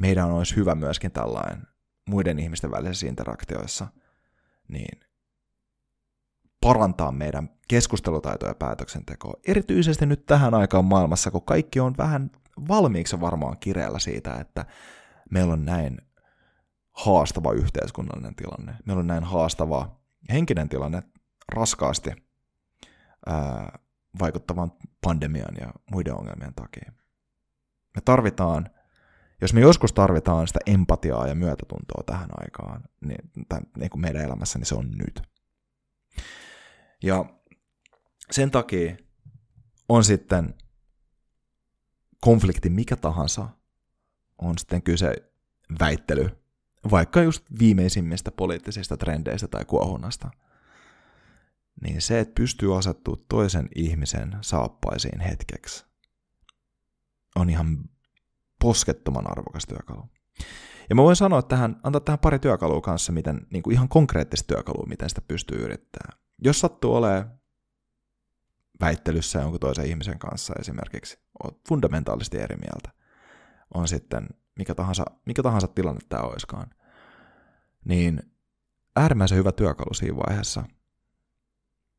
meidän 0.00 0.30
olisi 0.30 0.56
hyvä 0.56 0.74
myöskin 0.74 1.12
tällainen 1.12 1.66
muiden 2.08 2.38
ihmisten 2.38 2.70
välisissä 2.70 3.06
interaktioissa, 3.06 3.86
niin 4.68 5.05
parantaa 6.60 7.12
meidän 7.12 7.50
keskustelutaitoja 7.68 8.50
ja 8.50 8.54
päätöksentekoa. 8.54 9.34
Erityisesti 9.46 10.06
nyt 10.06 10.26
tähän 10.26 10.54
aikaan 10.54 10.84
maailmassa, 10.84 11.30
kun 11.30 11.42
kaikki 11.42 11.80
on 11.80 11.94
vähän 11.98 12.30
valmiiksi 12.68 13.20
varmaan 13.20 13.56
kireellä 13.60 13.98
siitä, 13.98 14.34
että 14.34 14.66
meillä 15.30 15.52
on 15.52 15.64
näin 15.64 16.00
haastava 16.92 17.52
yhteiskunnallinen 17.52 18.34
tilanne. 18.34 18.74
Meillä 18.84 19.00
on 19.00 19.06
näin 19.06 19.24
haastava 19.24 20.00
henkinen 20.32 20.68
tilanne 20.68 21.02
raskaasti 21.52 22.10
ää, 23.26 23.78
vaikuttavan 24.20 24.72
pandemian 25.00 25.54
ja 25.60 25.72
muiden 25.90 26.14
ongelmien 26.14 26.54
takia. 26.54 26.92
Me 27.94 28.00
tarvitaan 28.04 28.70
jos 29.40 29.54
me 29.54 29.60
joskus 29.60 29.92
tarvitaan 29.92 30.46
sitä 30.46 30.60
empatiaa 30.66 31.26
ja 31.26 31.34
myötätuntoa 31.34 32.02
tähän 32.06 32.28
aikaan, 32.30 32.84
niin, 33.00 33.30
tämän, 33.48 33.62
niin 33.78 33.90
kuin 33.90 34.00
meidän 34.00 34.22
elämässä, 34.22 34.58
niin 34.58 34.66
se 34.66 34.74
on 34.74 34.90
nyt. 34.90 35.22
Ja 37.02 37.24
sen 38.30 38.50
takia 38.50 38.96
on 39.88 40.04
sitten 40.04 40.54
konflikti 42.20 42.70
mikä 42.70 42.96
tahansa, 42.96 43.48
on 44.38 44.58
sitten 44.58 44.82
kyse 44.82 45.32
väittely, 45.80 46.30
vaikka 46.90 47.22
just 47.22 47.44
viimeisimmistä 47.58 48.30
poliittisista 48.30 48.96
trendeistä 48.96 49.48
tai 49.48 49.64
kuohunnasta, 49.64 50.30
niin 51.82 52.02
se, 52.02 52.20
että 52.20 52.34
pystyy 52.34 52.78
asettua 52.78 53.16
toisen 53.28 53.68
ihmisen 53.74 54.36
saappaisiin 54.40 55.20
hetkeksi, 55.20 55.84
on 57.36 57.50
ihan 57.50 57.78
poskettoman 58.60 59.30
arvokas 59.30 59.66
työkalu. 59.66 60.02
Ja 60.88 60.94
mä 60.94 61.02
voin 61.02 61.16
sanoa 61.16 61.42
tähän, 61.42 61.80
antaa 61.82 62.00
tähän 62.00 62.18
pari 62.18 62.38
työkalua 62.38 62.80
kanssa, 62.80 63.12
miten, 63.12 63.46
niin 63.52 63.62
kuin 63.62 63.74
ihan 63.74 63.88
konkreettista 63.88 64.54
työkalua, 64.54 64.86
miten 64.88 65.08
sitä 65.08 65.20
pystyy 65.20 65.64
yrittämään. 65.64 66.25
Jos 66.44 66.60
sattuu 66.60 66.94
olemaan 66.94 67.40
väittelyssä 68.80 69.38
jonkun 69.38 69.60
toisen 69.60 69.86
ihmisen 69.86 70.18
kanssa 70.18 70.54
esimerkiksi, 70.60 71.18
oot 71.44 71.60
fundamentaalisesti 71.68 72.38
eri 72.38 72.56
mieltä, 72.56 72.90
on 73.74 73.88
sitten 73.88 74.28
mikä 74.58 74.74
tahansa, 74.74 75.04
mikä 75.26 75.42
tahansa 75.42 75.68
tilanne 75.68 76.00
tämä 76.08 76.22
olisikaan, 76.22 76.70
niin 77.84 78.22
äärimmäisen 78.96 79.38
hyvä 79.38 79.52
työkalu 79.52 79.94
siinä 79.94 80.16
vaiheessa, 80.16 80.64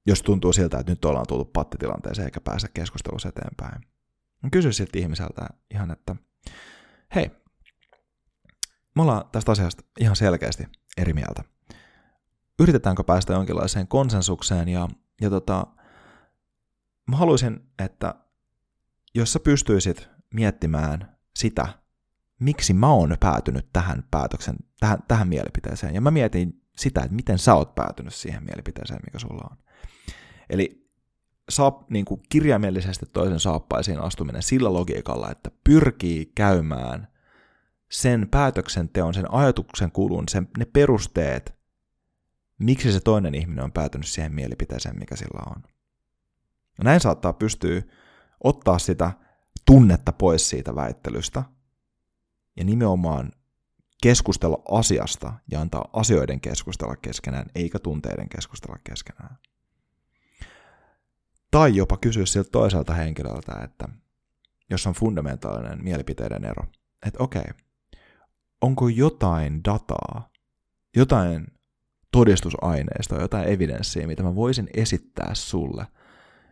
jos 0.05 0.21
tuntuu 0.21 0.53
siltä, 0.53 0.79
että 0.79 0.91
nyt 0.91 1.05
ollaan 1.05 1.27
tullut 1.27 1.53
pattitilanteeseen 1.53 2.25
eikä 2.25 2.41
pääse 2.41 2.67
keskustelussa 2.73 3.29
eteenpäin. 3.29 3.81
Kysy 4.51 4.73
siltä 4.73 4.99
ihmiseltä 4.99 5.47
ihan, 5.71 5.91
että 5.91 6.15
hei, 7.15 7.31
me 8.95 9.01
ollaan 9.01 9.29
tästä 9.31 9.51
asiasta 9.51 9.83
ihan 9.99 10.15
selkeästi 10.15 10.67
eri 10.97 11.13
mieltä. 11.13 11.43
Yritetäänkö 12.59 13.03
päästä 13.03 13.33
jonkinlaiseen 13.33 13.87
konsensukseen 13.87 14.69
ja, 14.69 14.87
ja 15.21 15.29
tota, 15.29 15.67
mä 17.07 17.17
haluaisin, 17.17 17.69
että 17.79 18.15
jos 19.15 19.33
sä 19.33 19.39
pystyisit 19.39 20.09
miettimään 20.33 21.17
sitä, 21.35 21.67
miksi 22.39 22.73
mä 22.73 22.91
oon 22.91 23.17
päätynyt 23.19 23.69
tähän 23.73 24.03
päätöksen, 24.11 24.55
tähän, 24.79 24.99
tähän 25.07 25.27
mielipiteeseen, 25.27 25.95
ja 25.95 26.01
mä 26.01 26.11
mietin 26.11 26.61
sitä, 26.77 27.01
että 27.01 27.15
miten 27.15 27.37
sä 27.37 27.55
oot 27.55 27.75
päätynyt 27.75 28.13
siihen 28.13 28.43
mielipiteeseen, 28.43 28.99
mikä 29.05 29.19
sulla 29.19 29.47
on. 29.51 29.57
Eli 30.49 30.87
saap, 31.49 31.89
niin 31.89 32.05
kuin 32.05 32.21
kirjaimellisesti 32.29 33.05
toisen 33.13 33.39
saappaisiin 33.39 33.99
astuminen 33.99 34.43
sillä 34.43 34.73
logiikalla, 34.73 35.31
että 35.31 35.51
pyrkii 35.63 36.31
käymään 36.35 37.07
sen 37.91 38.27
päätöksenteon, 38.31 39.13
sen 39.13 39.33
ajatuksen 39.33 39.91
kulun, 39.91 40.23
sen, 40.29 40.47
ne 40.57 40.65
perusteet, 40.65 41.56
miksi 42.57 42.91
se 42.91 42.99
toinen 42.99 43.35
ihminen 43.35 43.63
on 43.63 43.71
päätynyt 43.71 44.07
siihen 44.07 44.33
mielipiteeseen, 44.33 44.99
mikä 44.99 45.15
sillä 45.15 45.41
on. 45.55 45.63
Näin 46.83 46.99
saattaa 46.99 47.33
pystyä 47.33 47.81
ottaa 48.43 48.79
sitä 48.79 49.11
tunnetta 49.65 50.11
pois 50.11 50.49
siitä 50.49 50.75
väittelystä 50.75 51.43
ja 52.55 52.63
nimenomaan 52.63 53.31
keskustella 54.03 54.61
asiasta 54.71 55.33
ja 55.51 55.61
antaa 55.61 55.89
asioiden 55.93 56.41
keskustella 56.41 56.95
keskenään, 56.95 57.45
eikä 57.55 57.79
tunteiden 57.79 58.29
keskustella 58.29 58.79
keskenään. 58.83 59.37
Tai 61.51 61.75
jopa 61.75 61.97
kysyä 61.97 62.25
siltä 62.25 62.49
toiselta 62.49 62.93
henkilöltä, 62.93 63.59
että 63.63 63.89
jos 64.69 64.87
on 64.87 64.93
fundamentaalinen 64.93 65.83
mielipiteiden 65.83 66.45
ero, 66.45 66.65
että 67.05 67.23
okei, 67.23 67.43
onko 68.61 68.89
jotain 68.89 69.63
dataa, 69.63 70.29
jotain 70.95 71.47
todistusaineistoa, 72.17 73.21
jotain 73.21 73.49
evidenssiä, 73.49 74.07
mitä 74.07 74.23
mä 74.23 74.35
voisin 74.35 74.69
esittää 74.73 75.31
sulle, 75.33 75.87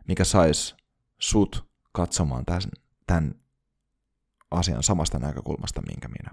mikä 0.07 0.23
sais 0.23 0.75
sut 1.19 1.65
katsomaan 1.91 2.45
tämän, 2.45 2.61
tämän 3.07 3.35
asian 4.51 4.83
samasta 4.83 5.19
näkökulmasta, 5.19 5.81
minkä 5.81 6.07
minä. 6.07 6.31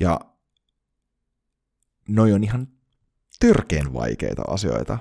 Ja 0.00 0.20
noi 2.08 2.32
on 2.32 2.44
ihan 2.44 2.68
törkeen 3.40 3.92
vaikeita 3.92 4.42
asioita 4.48 4.98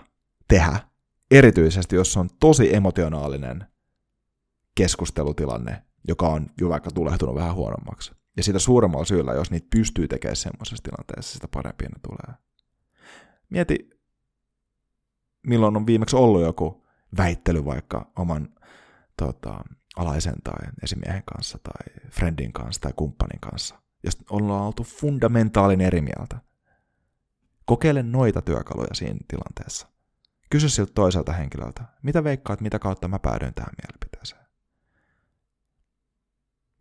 tehdä, 0.48 0.80
erityisesti 1.32 1.96
jos 1.96 2.18
on 2.18 2.30
tosi 2.40 2.76
emotionaalinen 2.76 3.66
keskustelutilanne, 4.76 5.84
joka 6.08 6.28
on 6.28 6.48
jo 6.62 6.70
vaikka 6.70 6.92
tulehtunut 6.92 7.36
vähän 7.36 7.56
huonommaksi. 7.56 8.12
Ja 8.38 8.44
sitä 8.44 8.60
suuremmalla 8.60 9.06
syyllä, 9.06 9.34
jos 9.34 9.52
niitä 9.52 9.68
pystyy 9.72 10.08
tekemään 10.08 10.36
semmoisessa 10.36 10.84
tilanteessa, 10.84 11.34
sitä 11.34 11.48
parempia 11.48 11.90
ne 11.90 12.00
tulee. 12.08 12.38
Mieti, 13.50 13.90
milloin 15.48 15.78
on 15.78 15.88
viimeksi 15.88 16.16
ollut 16.16 16.42
joku 16.42 16.88
väittely 17.18 17.66
vaikka 17.66 18.12
oman 18.16 18.50
tota, 19.18 19.64
alaisen 19.98 20.36
tai 20.44 20.68
esimiehen 20.84 21.24
kanssa 21.34 21.60
tai 21.64 22.10
friendin 22.12 22.54
kanssa 22.54 22.82
tai 22.82 22.94
kumppanin 22.96 23.40
kanssa, 23.40 23.76
jos 24.04 24.18
ollaan 24.30 24.64
oltu 24.66 24.84
fundamentaalin 24.84 25.82
eri 25.82 26.02
mieltä. 26.02 26.38
Kokeile 27.66 28.04
noita 28.04 28.42
työkaluja 28.42 28.94
siinä 28.94 29.20
tilanteessa. 29.28 29.88
Kysy 30.50 30.70
siltä 30.70 30.92
toiselta 30.96 31.34
henkilöltä, 31.34 31.84
mitä 32.04 32.24
veikkaat, 32.24 32.62
mitä 32.62 32.80
kautta 32.80 33.08
mä 33.08 33.20
päädyin 33.20 33.54
tähän 33.54 33.74
mielipiteeseen. 33.84 34.47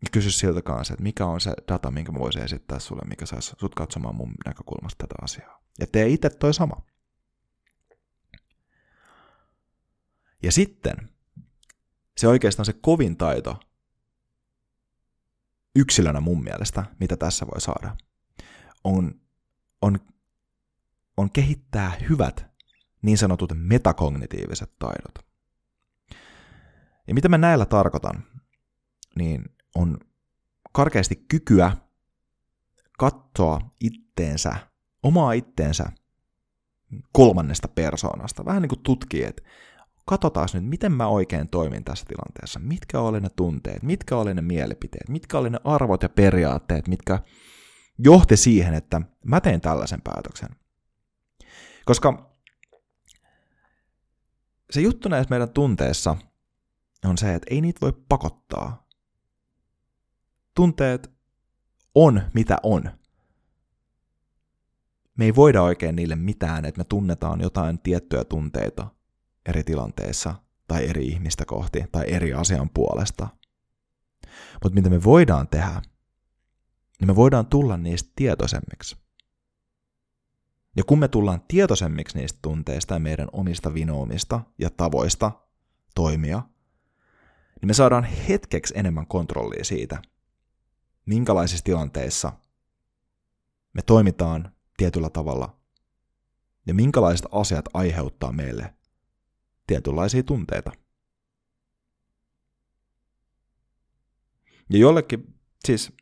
Ja 0.01 0.07
kysy 0.11 0.31
siltä 0.31 0.61
kanssa, 0.61 0.93
että 0.93 1.03
mikä 1.03 1.25
on 1.25 1.41
se 1.41 1.53
data, 1.67 1.91
minkä 1.91 2.11
mä 2.11 2.19
voisin 2.19 2.43
esittää 2.43 2.79
sulle, 2.79 3.01
mikä 3.09 3.25
saisi 3.25 3.55
sut 3.59 3.75
katsomaan 3.75 4.15
mun 4.15 4.33
näkökulmasta 4.45 5.07
tätä 5.07 5.15
asiaa. 5.21 5.63
Ja 5.79 5.87
tee 5.91 6.07
itse 6.07 6.29
toi 6.29 6.53
sama. 6.53 6.81
Ja 10.43 10.51
sitten 10.51 11.09
se 12.17 12.27
oikeastaan 12.27 12.65
se 12.65 12.73
kovin 12.73 13.17
taito 13.17 13.59
yksilönä 15.75 16.21
mun 16.21 16.43
mielestä, 16.43 16.85
mitä 16.99 17.17
tässä 17.17 17.47
voi 17.47 17.61
saada, 17.61 17.95
on, 18.83 19.21
on, 19.81 19.99
on 21.17 21.31
kehittää 21.31 21.91
hyvät 22.09 22.45
niin 23.01 23.17
sanotut 23.17 23.53
metakognitiiviset 23.55 24.71
taidot. 24.79 25.27
Ja 27.07 27.13
mitä 27.13 27.29
mä 27.29 27.37
näillä 27.37 27.65
tarkoitan, 27.65 28.23
niin 29.15 29.56
on 29.77 29.97
karkeasti 30.71 31.15
kykyä 31.15 31.71
katsoa 32.97 33.61
itteensä, 33.79 34.55
omaa 35.03 35.33
itteensä 35.33 35.91
kolmannesta 37.13 37.67
persoonasta. 37.67 38.45
Vähän 38.45 38.61
niin 38.61 38.69
kuin 38.69 38.83
tutkii, 38.83 39.23
että 39.23 39.43
katsotaan 40.05 40.47
nyt, 40.53 40.65
miten 40.65 40.91
mä 40.91 41.07
oikein 41.07 41.49
toimin 41.49 41.83
tässä 41.83 42.05
tilanteessa. 42.05 42.59
Mitkä 42.59 42.99
oli 42.99 43.21
ne 43.21 43.29
tunteet, 43.29 43.83
mitkä 43.83 44.17
oli 44.17 44.33
ne 44.33 44.41
mielipiteet, 44.41 45.09
mitkä 45.09 45.37
oli 45.37 45.49
ne 45.49 45.59
arvot 45.63 46.03
ja 46.03 46.09
periaatteet, 46.09 46.87
mitkä 46.87 47.19
johti 47.97 48.37
siihen, 48.37 48.73
että 48.73 49.01
mä 49.25 49.41
tein 49.41 49.61
tällaisen 49.61 50.01
päätöksen. 50.01 50.49
Koska 51.85 52.37
se 54.71 54.81
juttu 54.81 55.09
näissä 55.09 55.29
meidän 55.29 55.49
tunteissa 55.49 56.15
on 57.05 57.17
se, 57.17 57.33
että 57.33 57.47
ei 57.51 57.61
niitä 57.61 57.81
voi 57.81 57.93
pakottaa. 58.09 58.86
Tunteet 60.57 61.11
on 61.95 62.21
mitä 62.33 62.57
on. 62.63 62.91
Me 65.17 65.25
ei 65.25 65.35
voida 65.35 65.61
oikein 65.61 65.95
niille 65.95 66.15
mitään, 66.15 66.65
että 66.65 66.79
me 66.79 66.83
tunnetaan 66.83 67.41
jotain 67.41 67.79
tiettyjä 67.79 68.23
tunteita 68.23 68.87
eri 69.45 69.63
tilanteissa 69.63 70.35
tai 70.67 70.89
eri 70.89 71.07
ihmistä 71.07 71.45
kohti 71.45 71.83
tai 71.91 72.05
eri 72.07 72.33
asian 72.33 72.69
puolesta. 72.69 73.27
Mutta 74.63 74.75
mitä 74.75 74.89
me 74.89 75.03
voidaan 75.03 75.47
tehdä, 75.47 75.81
niin 76.99 77.07
me 77.07 77.15
voidaan 77.15 77.45
tulla 77.45 77.77
niistä 77.77 78.11
tietoisemmiksi. 78.15 78.97
Ja 80.75 80.83
kun 80.83 80.99
me 80.99 81.07
tullaan 81.07 81.41
tietoisemmiksi 81.47 82.17
niistä 82.17 82.39
tunteista 82.41 82.93
ja 82.93 82.99
meidän 82.99 83.27
omista 83.31 83.73
vinoumista 83.73 84.41
ja 84.59 84.69
tavoista 84.69 85.31
toimia, 85.95 86.41
niin 87.61 87.67
me 87.67 87.73
saadaan 87.73 88.03
hetkeksi 88.03 88.73
enemmän 88.77 89.07
kontrollia 89.07 89.63
siitä, 89.63 90.01
minkälaisissa 91.07 91.63
tilanteissa 91.63 92.31
me 93.73 93.81
toimitaan 93.81 94.51
tietyllä 94.77 95.09
tavalla 95.09 95.57
ja 96.65 96.73
minkälaiset 96.73 97.25
asiat 97.31 97.65
aiheuttaa 97.73 98.31
meille 98.31 98.73
tietynlaisia 99.67 100.23
tunteita. 100.23 100.71
Ja 104.69 104.79
jollekin, 104.79 105.35
siis 105.65 105.93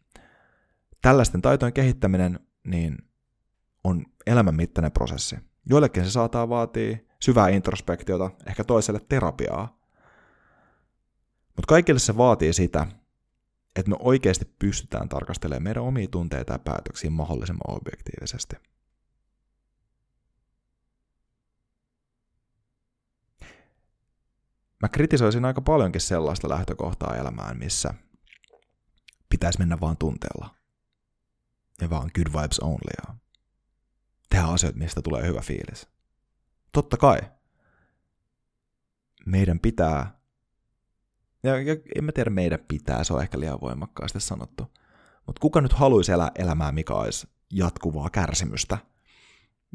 tällaisten 1.01 1.41
taitojen 1.41 1.73
kehittäminen, 1.73 2.39
niin 2.63 2.97
on 3.83 4.05
elämänmittainen 4.25 4.91
prosessi. 4.91 5.35
Joillekin 5.69 6.05
se 6.05 6.11
saattaa 6.11 6.49
vaatia 6.49 6.97
syvää 7.21 7.47
introspektiota, 7.47 8.31
ehkä 8.47 8.63
toiselle 8.63 8.99
terapiaa. 9.09 9.79
Mutta 11.55 11.67
kaikille 11.67 11.99
se 11.99 12.17
vaatii 12.17 12.53
sitä, 12.53 12.87
että 13.75 13.89
me 13.89 13.95
oikeasti 13.99 14.45
pystytään 14.59 15.09
tarkastelemaan 15.09 15.63
meidän 15.63 15.83
omia 15.83 16.07
tunteita 16.11 16.53
ja 16.53 16.59
päätöksiä 16.59 17.09
mahdollisimman 17.09 17.75
objektiivisesti. 17.75 18.55
Mä 24.81 24.89
kritisoisin 24.89 25.45
aika 25.45 25.61
paljonkin 25.61 26.01
sellaista 26.01 26.49
lähtökohtaa 26.49 27.15
elämään, 27.15 27.57
missä 27.57 27.93
pitäisi 29.29 29.59
mennä 29.59 29.79
vaan 29.79 29.97
tunteella. 29.97 30.55
Ja 31.81 31.89
vaan 31.89 32.11
good 32.15 32.41
vibes 32.41 32.59
only. 32.59 33.15
Tehdä 34.29 34.45
asioita, 34.45 34.79
mistä 34.79 35.01
tulee 35.01 35.27
hyvä 35.27 35.41
fiilis. 35.41 35.87
Totta 36.71 36.97
kai. 36.97 37.19
Meidän 39.25 39.59
pitää, 39.59 40.14
ja, 41.45 41.61
ja 41.61 41.75
en 41.95 42.03
mä 42.03 42.11
tiedä 42.11 42.29
meidän 42.29 42.59
pitää, 42.67 43.03
se 43.03 43.13
on 43.13 43.21
ehkä 43.21 43.39
liian 43.39 43.61
voimakkaasti 43.61 44.19
sanottu, 44.19 44.63
mutta 45.25 45.39
kuka 45.39 45.61
nyt 45.61 45.73
haluaisi 45.73 46.11
elää 46.11 46.31
elämää, 46.35 46.71
mikä 46.71 46.93
olisi 46.93 47.27
jatkuvaa 47.53 48.09
kärsimystä 48.09 48.77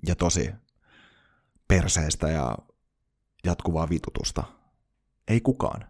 ja 0.06 0.14
tosi 0.14 0.50
perseestä 1.68 2.28
ja 2.28 2.58
jatkuvaa 3.44 3.88
vitutusta? 3.88 4.44
Ei 5.28 5.40
kukaan. 5.40 5.84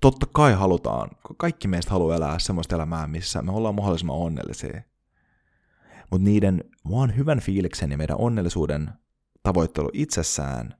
Totta 0.00 0.26
kai 0.32 0.54
halutaan, 0.54 1.10
kaikki 1.36 1.68
meistä 1.68 1.90
haluaa 1.90 2.16
elää 2.16 2.38
semmoista 2.38 2.74
elämää, 2.74 3.06
missä 3.06 3.42
me 3.42 3.52
ollaan 3.52 3.74
mahdollisimman 3.74 4.16
onnellisia 4.16 4.82
mutta 6.10 6.24
niiden 6.24 6.64
vaan 6.90 7.16
hyvän 7.16 7.40
fiiliksen 7.40 7.90
ja 7.90 7.98
meidän 7.98 8.20
onnellisuuden 8.20 8.90
tavoittelu 9.42 9.90
itsessään, 9.92 10.74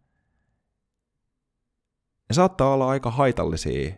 ne 2.28 2.34
saattaa 2.34 2.74
olla 2.74 2.88
aika 2.88 3.10
haitallisia 3.10 3.94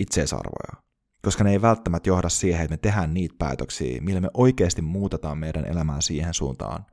itseisarvoja, 0.00 0.82
koska 1.22 1.44
ne 1.44 1.50
ei 1.50 1.62
välttämättä 1.62 2.08
johda 2.08 2.28
siihen, 2.28 2.62
että 2.62 2.72
me 2.72 2.76
tehdään 2.76 3.14
niitä 3.14 3.34
päätöksiä, 3.38 4.00
millä 4.00 4.20
me 4.20 4.28
oikeasti 4.34 4.82
muutetaan 4.82 5.38
meidän 5.38 5.64
elämää 5.64 6.00
siihen 6.00 6.34
suuntaan, 6.34 6.86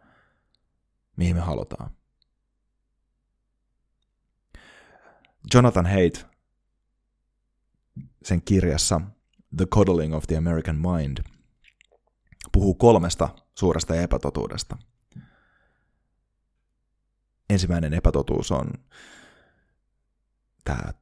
mihin 1.18 1.36
me 1.36 1.42
halutaan. 1.42 1.92
Jonathan 5.54 5.86
Haidt 5.86 6.26
sen 8.24 8.42
kirjassa 8.42 9.02
The 9.58 9.66
Coddling 9.66 10.16
of 10.16 10.24
the 10.28 10.38
American 10.38 10.76
Mind– 10.76 11.18
puhuu 12.52 12.74
kolmesta 12.74 13.30
suuresta 13.56 13.96
epätotuudesta. 13.96 14.78
Ensimmäinen 17.50 17.94
epätotuus 17.94 18.52
on 18.52 18.72
tämä 20.64 20.94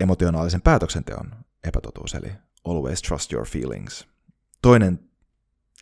emotionaalisen 0.00 0.62
päätöksenteon 0.62 1.32
epätotuus, 1.64 2.14
eli 2.14 2.32
always 2.64 3.02
trust 3.02 3.32
your 3.32 3.46
feelings. 3.46 4.08
Toinen 4.62 5.10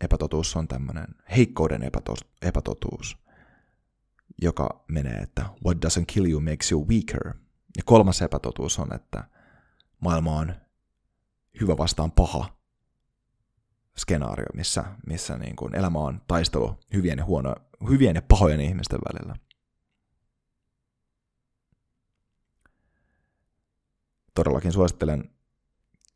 epätotuus 0.00 0.56
on 0.56 0.68
tämmöinen 0.68 1.06
heikkouden 1.36 1.82
epätotuus, 2.42 3.18
joka 4.42 4.84
menee, 4.88 5.18
että 5.18 5.44
what 5.64 5.76
doesn't 5.76 6.04
kill 6.06 6.26
you 6.30 6.40
makes 6.40 6.72
you 6.72 6.88
weaker. 6.88 7.34
Ja 7.76 7.82
kolmas 7.84 8.22
epätotuus 8.22 8.78
on, 8.78 8.94
että 8.94 9.24
maailma 10.00 10.36
on 10.36 10.54
hyvä 11.60 11.76
vastaan 11.76 12.12
paha, 12.12 12.58
skenaario, 13.98 14.46
missä, 14.54 14.84
missä 15.06 15.38
niin 15.38 15.56
kuin 15.56 15.74
elämä 15.74 15.98
on 15.98 16.20
taistelu 16.28 16.78
hyvien 16.92 17.18
ja, 17.18 17.24
huono, 17.24 17.54
hyvien 17.88 18.14
ja 18.14 18.22
pahojen 18.22 18.60
ihmisten 18.60 18.98
välillä. 19.12 19.34
Todellakin 24.38 24.72
suosittelen 24.72 25.30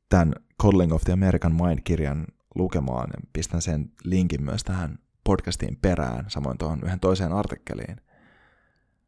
tämän 0.09 0.35
Coddling 0.63 0.93
of 0.93 1.03
the 1.03 1.13
American 1.13 1.55
Mind-kirjan 1.55 2.27
lukemaan. 2.55 3.11
Pistän 3.33 3.63
sen 3.63 3.93
linkin 4.05 4.43
myös 4.43 4.65
tähän 4.65 4.99
podcastiin 5.25 5.77
perään, 5.77 6.25
samoin 6.29 6.59
tuohon 6.59 6.81
yhden 6.85 7.01
toiseen 7.01 7.33
artikkeliin. 7.33 7.97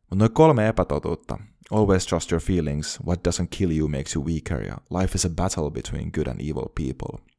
Mutta 0.00 0.16
noin 0.16 0.32
kolme 0.32 0.68
epätotuutta. 0.68 1.38
Always 1.70 2.06
trust 2.06 2.32
your 2.32 2.42
feelings. 2.42 3.00
What 3.06 3.20
doesn't 3.28 3.46
kill 3.50 3.78
you 3.78 3.88
makes 3.88 4.16
you 4.16 4.24
weaker. 4.24 4.66
Ja 4.66 4.76
life 5.00 5.14
is 5.14 5.24
a 5.24 5.30
battle 5.36 5.70
between 5.70 6.10
good 6.14 6.26
and 6.26 6.40
evil 6.40 6.68
people 6.74 7.34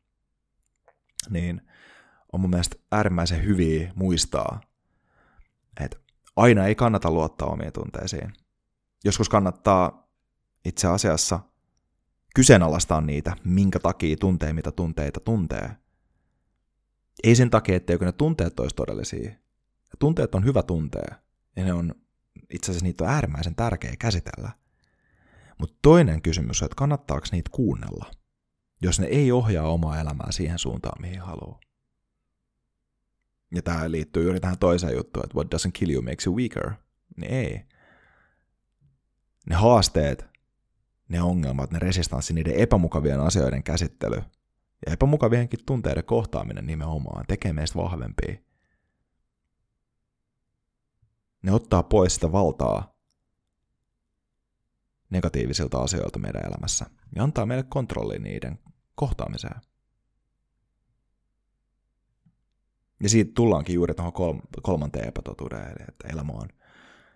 niin 1.30 1.62
on 2.34 2.42
mun 2.42 2.50
mielestä 2.50 2.76
äärimmäisen 2.92 3.46
hyviä 3.46 3.92
muistaa, 3.96 4.62
että 5.80 5.98
aina 6.36 6.66
ei 6.66 6.76
kannata 6.76 7.12
luottaa 7.12 7.48
omiin 7.48 7.74
tunteisiin. 7.74 8.34
Joskus 9.04 9.30
kannattaa 9.30 10.08
itse 10.66 10.88
asiassa 10.88 11.40
kyseenalaistaa 12.36 13.02
niitä, 13.02 13.36
minkä 13.44 13.80
takia 13.80 14.18
tuntee, 14.18 14.54
mitä 14.54 14.72
tunteita 14.72 15.20
tuntee. 15.20 15.72
Ei 17.24 17.36
sen 17.36 17.50
takia, 17.50 17.76
etteikö 17.76 18.06
ne 18.06 18.12
tunteet 18.12 18.60
olisi 18.60 18.76
todellisia. 18.76 19.30
Ja 19.30 19.98
tunteet 20.00 20.36
on 20.36 20.46
hyvä 20.46 20.64
tuntea, 20.64 21.16
ja 21.56 21.64
ne 21.66 21.74
on, 21.74 21.96
itse 22.50 22.72
asiassa 22.72 22.86
niitä 22.86 23.04
on 23.04 23.10
äärimmäisen 23.10 23.56
tärkeä 23.56 23.94
käsitellä. 24.00 24.52
Mutta 25.60 25.76
toinen 25.82 26.22
kysymys 26.22 26.62
on, 26.62 26.66
että 26.66 26.76
kannattaako 26.76 27.28
niitä 27.32 27.50
kuunnella, 27.54 28.12
jos 28.82 29.00
ne 29.00 29.08
ei 29.08 29.32
ohjaa 29.32 29.68
omaa 29.68 30.00
elämää 30.00 30.32
siihen 30.32 30.60
suuntaan, 30.60 31.02
mihin 31.02 31.22
haluaa. 31.22 31.60
Ja 33.56 33.62
tämä 33.62 33.92
liittyy 33.92 34.24
juuri 34.24 34.40
tähän 34.40 34.58
toiseen 34.58 34.96
juttuun, 34.96 35.26
että 35.26 35.36
what 35.36 35.54
doesn't 35.56 35.72
kill 35.74 35.92
you 35.92 36.02
makes 36.02 36.28
you 36.28 36.36
weaker. 36.36 36.72
Niin 37.18 37.32
ei. 37.32 37.62
Ne 39.50 39.56
haasteet, 39.56 40.35
ne 41.10 41.22
ongelmat, 41.22 41.72
ne 41.72 41.80
resistanssi, 41.80 42.34
niiden 42.34 42.56
epämukavien 42.56 43.20
asioiden 43.20 43.64
käsittely 43.64 44.16
ja 44.86 44.94
epämukavienkin 44.94 45.60
tunteiden 45.66 46.04
kohtaaminen 46.04 46.68
nimenomaan 46.68 47.26
tekee 47.28 47.54
meistä 47.54 47.80
vahvempia. 47.80 48.36
Ne 51.42 51.52
ottaa 51.52 51.84
pois 51.84 52.16
sitä 52.16 52.32
valtaa 52.32 52.96
negatiivisilta 55.10 55.78
asioilta 55.78 56.20
meidän 56.20 56.46
elämässä 56.46 56.86
ja 57.16 57.24
antaa 57.24 57.46
meille 57.46 57.64
kontrolli 57.64 58.20
niiden 58.20 58.60
kohtaamiseen. 58.96 59.62
Ja 63.04 63.10
siitä 63.10 63.32
tullaankin 63.36 63.76
juuri 63.76 63.94
tuohon 63.94 64.42
kolmanteen 64.62 65.08
epätotuuteen, 65.08 65.68
eli 65.68 65.86
että 65.88 66.08
elämä 66.08 66.34
on, 66.34 66.50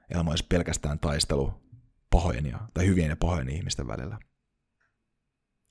elämä 0.09 0.29
olisi 0.29 0.45
pelkästään 0.49 0.99
taistelu 0.99 1.53
pahojen 2.09 2.45
ja, 2.45 2.59
tai 2.73 2.87
hyvien 2.87 3.09
ja 3.09 3.15
pahojen 3.15 3.49
ihmisten 3.49 3.87
välillä. 3.87 4.19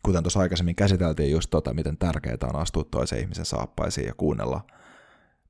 Kuten 0.03 0.23
tuossa 0.23 0.41
aikaisemmin 0.41 0.77
käsiteltiin 0.77 1.31
just 1.31 1.51
tota, 1.51 1.75
miten 1.75 1.99
tärkeää 1.99 2.37
on 2.43 2.57
astua 2.57 2.85
toisen 2.85 3.21
ihmisen 3.21 3.45
saappaisiin 3.45 4.07
ja 4.07 4.15
kuunnella. 4.15 4.67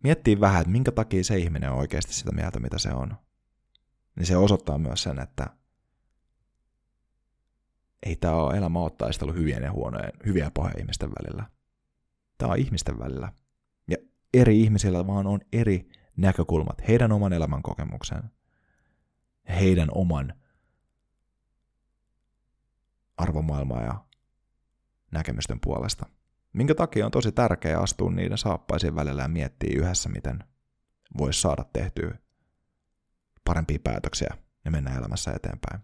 Miettii 0.02 0.40
vähän, 0.40 0.60
että 0.60 0.72
minkä 0.72 0.92
takia 0.92 1.24
se 1.24 1.38
ihminen 1.38 1.70
on 1.70 1.78
oikeasti 1.78 2.14
sitä 2.14 2.32
mieltä, 2.32 2.60
mitä 2.60 2.78
se 2.78 2.92
on. 2.92 3.16
Niin 4.16 4.26
se 4.26 4.36
osoittaa 4.36 4.78
myös 4.78 5.02
sen, 5.02 5.18
että 5.18 5.46
ei 8.02 8.16
tämä 8.16 8.34
ole 8.34 8.56
elämä 8.56 8.78
ole 8.78 8.90
taistelu 8.90 9.32
hyvien 9.32 9.62
ja 9.62 9.72
huonojen, 9.72 10.12
hyviä 10.26 10.44
ja 10.44 10.50
pahojen 10.50 10.78
ihmisten 10.78 11.10
välillä. 11.10 11.44
Tämä 12.38 12.52
on 12.52 12.58
ihmisten 12.58 12.98
välillä 12.98 13.32
eri 14.34 14.60
ihmisillä 14.60 15.06
vaan 15.06 15.26
on 15.26 15.40
eri 15.52 15.90
näkökulmat, 16.16 16.88
heidän 16.88 17.12
oman 17.12 17.32
elämän 17.32 17.62
kokemuksen, 17.62 18.22
heidän 19.48 19.88
oman 19.92 20.34
arvomaailmaa 23.18 23.82
ja 23.82 24.04
näkemysten 25.10 25.60
puolesta. 25.60 26.06
Minkä 26.52 26.74
takia 26.74 27.06
on 27.06 27.10
tosi 27.10 27.32
tärkeää 27.32 27.80
astua 27.80 28.10
niiden 28.10 28.38
saappaisiin 28.38 28.96
välillä 28.96 29.22
ja 29.22 29.28
miettiä 29.28 29.80
yhdessä, 29.82 30.08
miten 30.08 30.44
voisi 31.18 31.40
saada 31.40 31.64
tehtyä 31.72 32.18
parempia 33.44 33.78
päätöksiä 33.84 34.36
ja 34.64 34.70
mennä 34.70 34.94
elämässä 34.94 35.32
eteenpäin. 35.32 35.80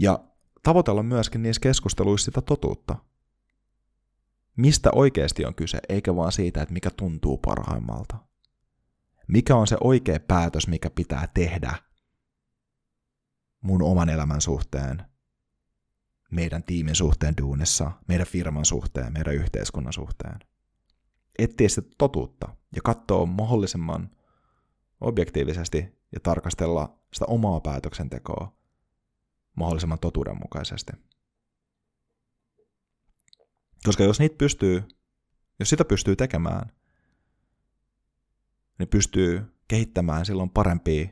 Ja 0.00 0.18
tavoitella 0.62 1.02
myöskin 1.02 1.42
niissä 1.42 1.60
keskusteluissa 1.60 2.24
sitä 2.24 2.42
totuutta– 2.42 2.96
mistä 4.60 4.90
oikeasti 4.94 5.44
on 5.44 5.54
kyse, 5.54 5.78
eikä 5.88 6.16
vaan 6.16 6.32
siitä, 6.32 6.62
että 6.62 6.72
mikä 6.72 6.90
tuntuu 6.90 7.38
parhaimmalta. 7.38 8.16
Mikä 9.28 9.56
on 9.56 9.66
se 9.66 9.76
oikea 9.80 10.20
päätös, 10.20 10.68
mikä 10.68 10.90
pitää 10.90 11.28
tehdä 11.34 11.74
mun 13.60 13.82
oman 13.82 14.08
elämän 14.08 14.40
suhteen, 14.40 15.04
meidän 16.30 16.62
tiimin 16.62 16.94
suhteen 16.94 17.34
duunissa, 17.40 17.92
meidän 18.08 18.26
firman 18.26 18.64
suhteen, 18.64 19.12
meidän 19.12 19.34
yhteiskunnan 19.34 19.92
suhteen. 19.92 20.38
Etsiä 21.38 21.68
sitä 21.68 21.88
totuutta 21.98 22.56
ja 22.76 22.82
katsoa 22.84 23.26
mahdollisimman 23.26 24.10
objektiivisesti 25.00 25.98
ja 26.12 26.20
tarkastella 26.20 26.98
sitä 27.12 27.24
omaa 27.28 27.60
päätöksentekoa 27.60 28.56
mahdollisimman 29.56 29.98
totuudenmukaisesti. 29.98 30.92
Koska 33.84 34.04
jos 34.04 34.20
niitä 34.20 34.36
pystyy, 34.38 34.88
jos 35.58 35.70
sitä 35.70 35.84
pystyy 35.84 36.16
tekemään, 36.16 36.72
niin 38.78 38.88
pystyy 38.88 39.54
kehittämään 39.68 40.26
silloin 40.26 40.50
parempia 40.50 41.08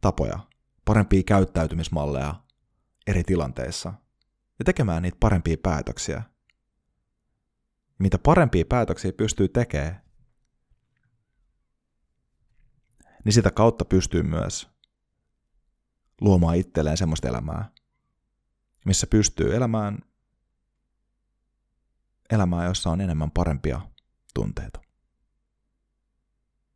tapoja, 0.00 0.38
parempia 0.84 1.22
käyttäytymismalleja 1.22 2.34
eri 3.06 3.24
tilanteissa 3.24 3.94
ja 4.58 4.64
tekemään 4.64 5.02
niitä 5.02 5.16
parempia 5.20 5.56
päätöksiä. 5.62 6.22
Mitä 7.98 8.18
parempia 8.18 8.64
päätöksiä 8.68 9.12
pystyy 9.12 9.48
tekemään, 9.48 10.02
niin 13.24 13.32
sitä 13.32 13.50
kautta 13.50 13.84
pystyy 13.84 14.22
myös 14.22 14.68
luomaan 16.20 16.56
itselleen 16.56 16.96
semmoista 16.96 17.28
elämää, 17.28 17.70
missä 18.84 19.06
pystyy 19.06 19.56
elämään 19.56 19.98
elämää, 22.30 22.64
jossa 22.64 22.90
on 22.90 23.00
enemmän 23.00 23.30
parempia 23.30 23.80
tunteita. 24.34 24.81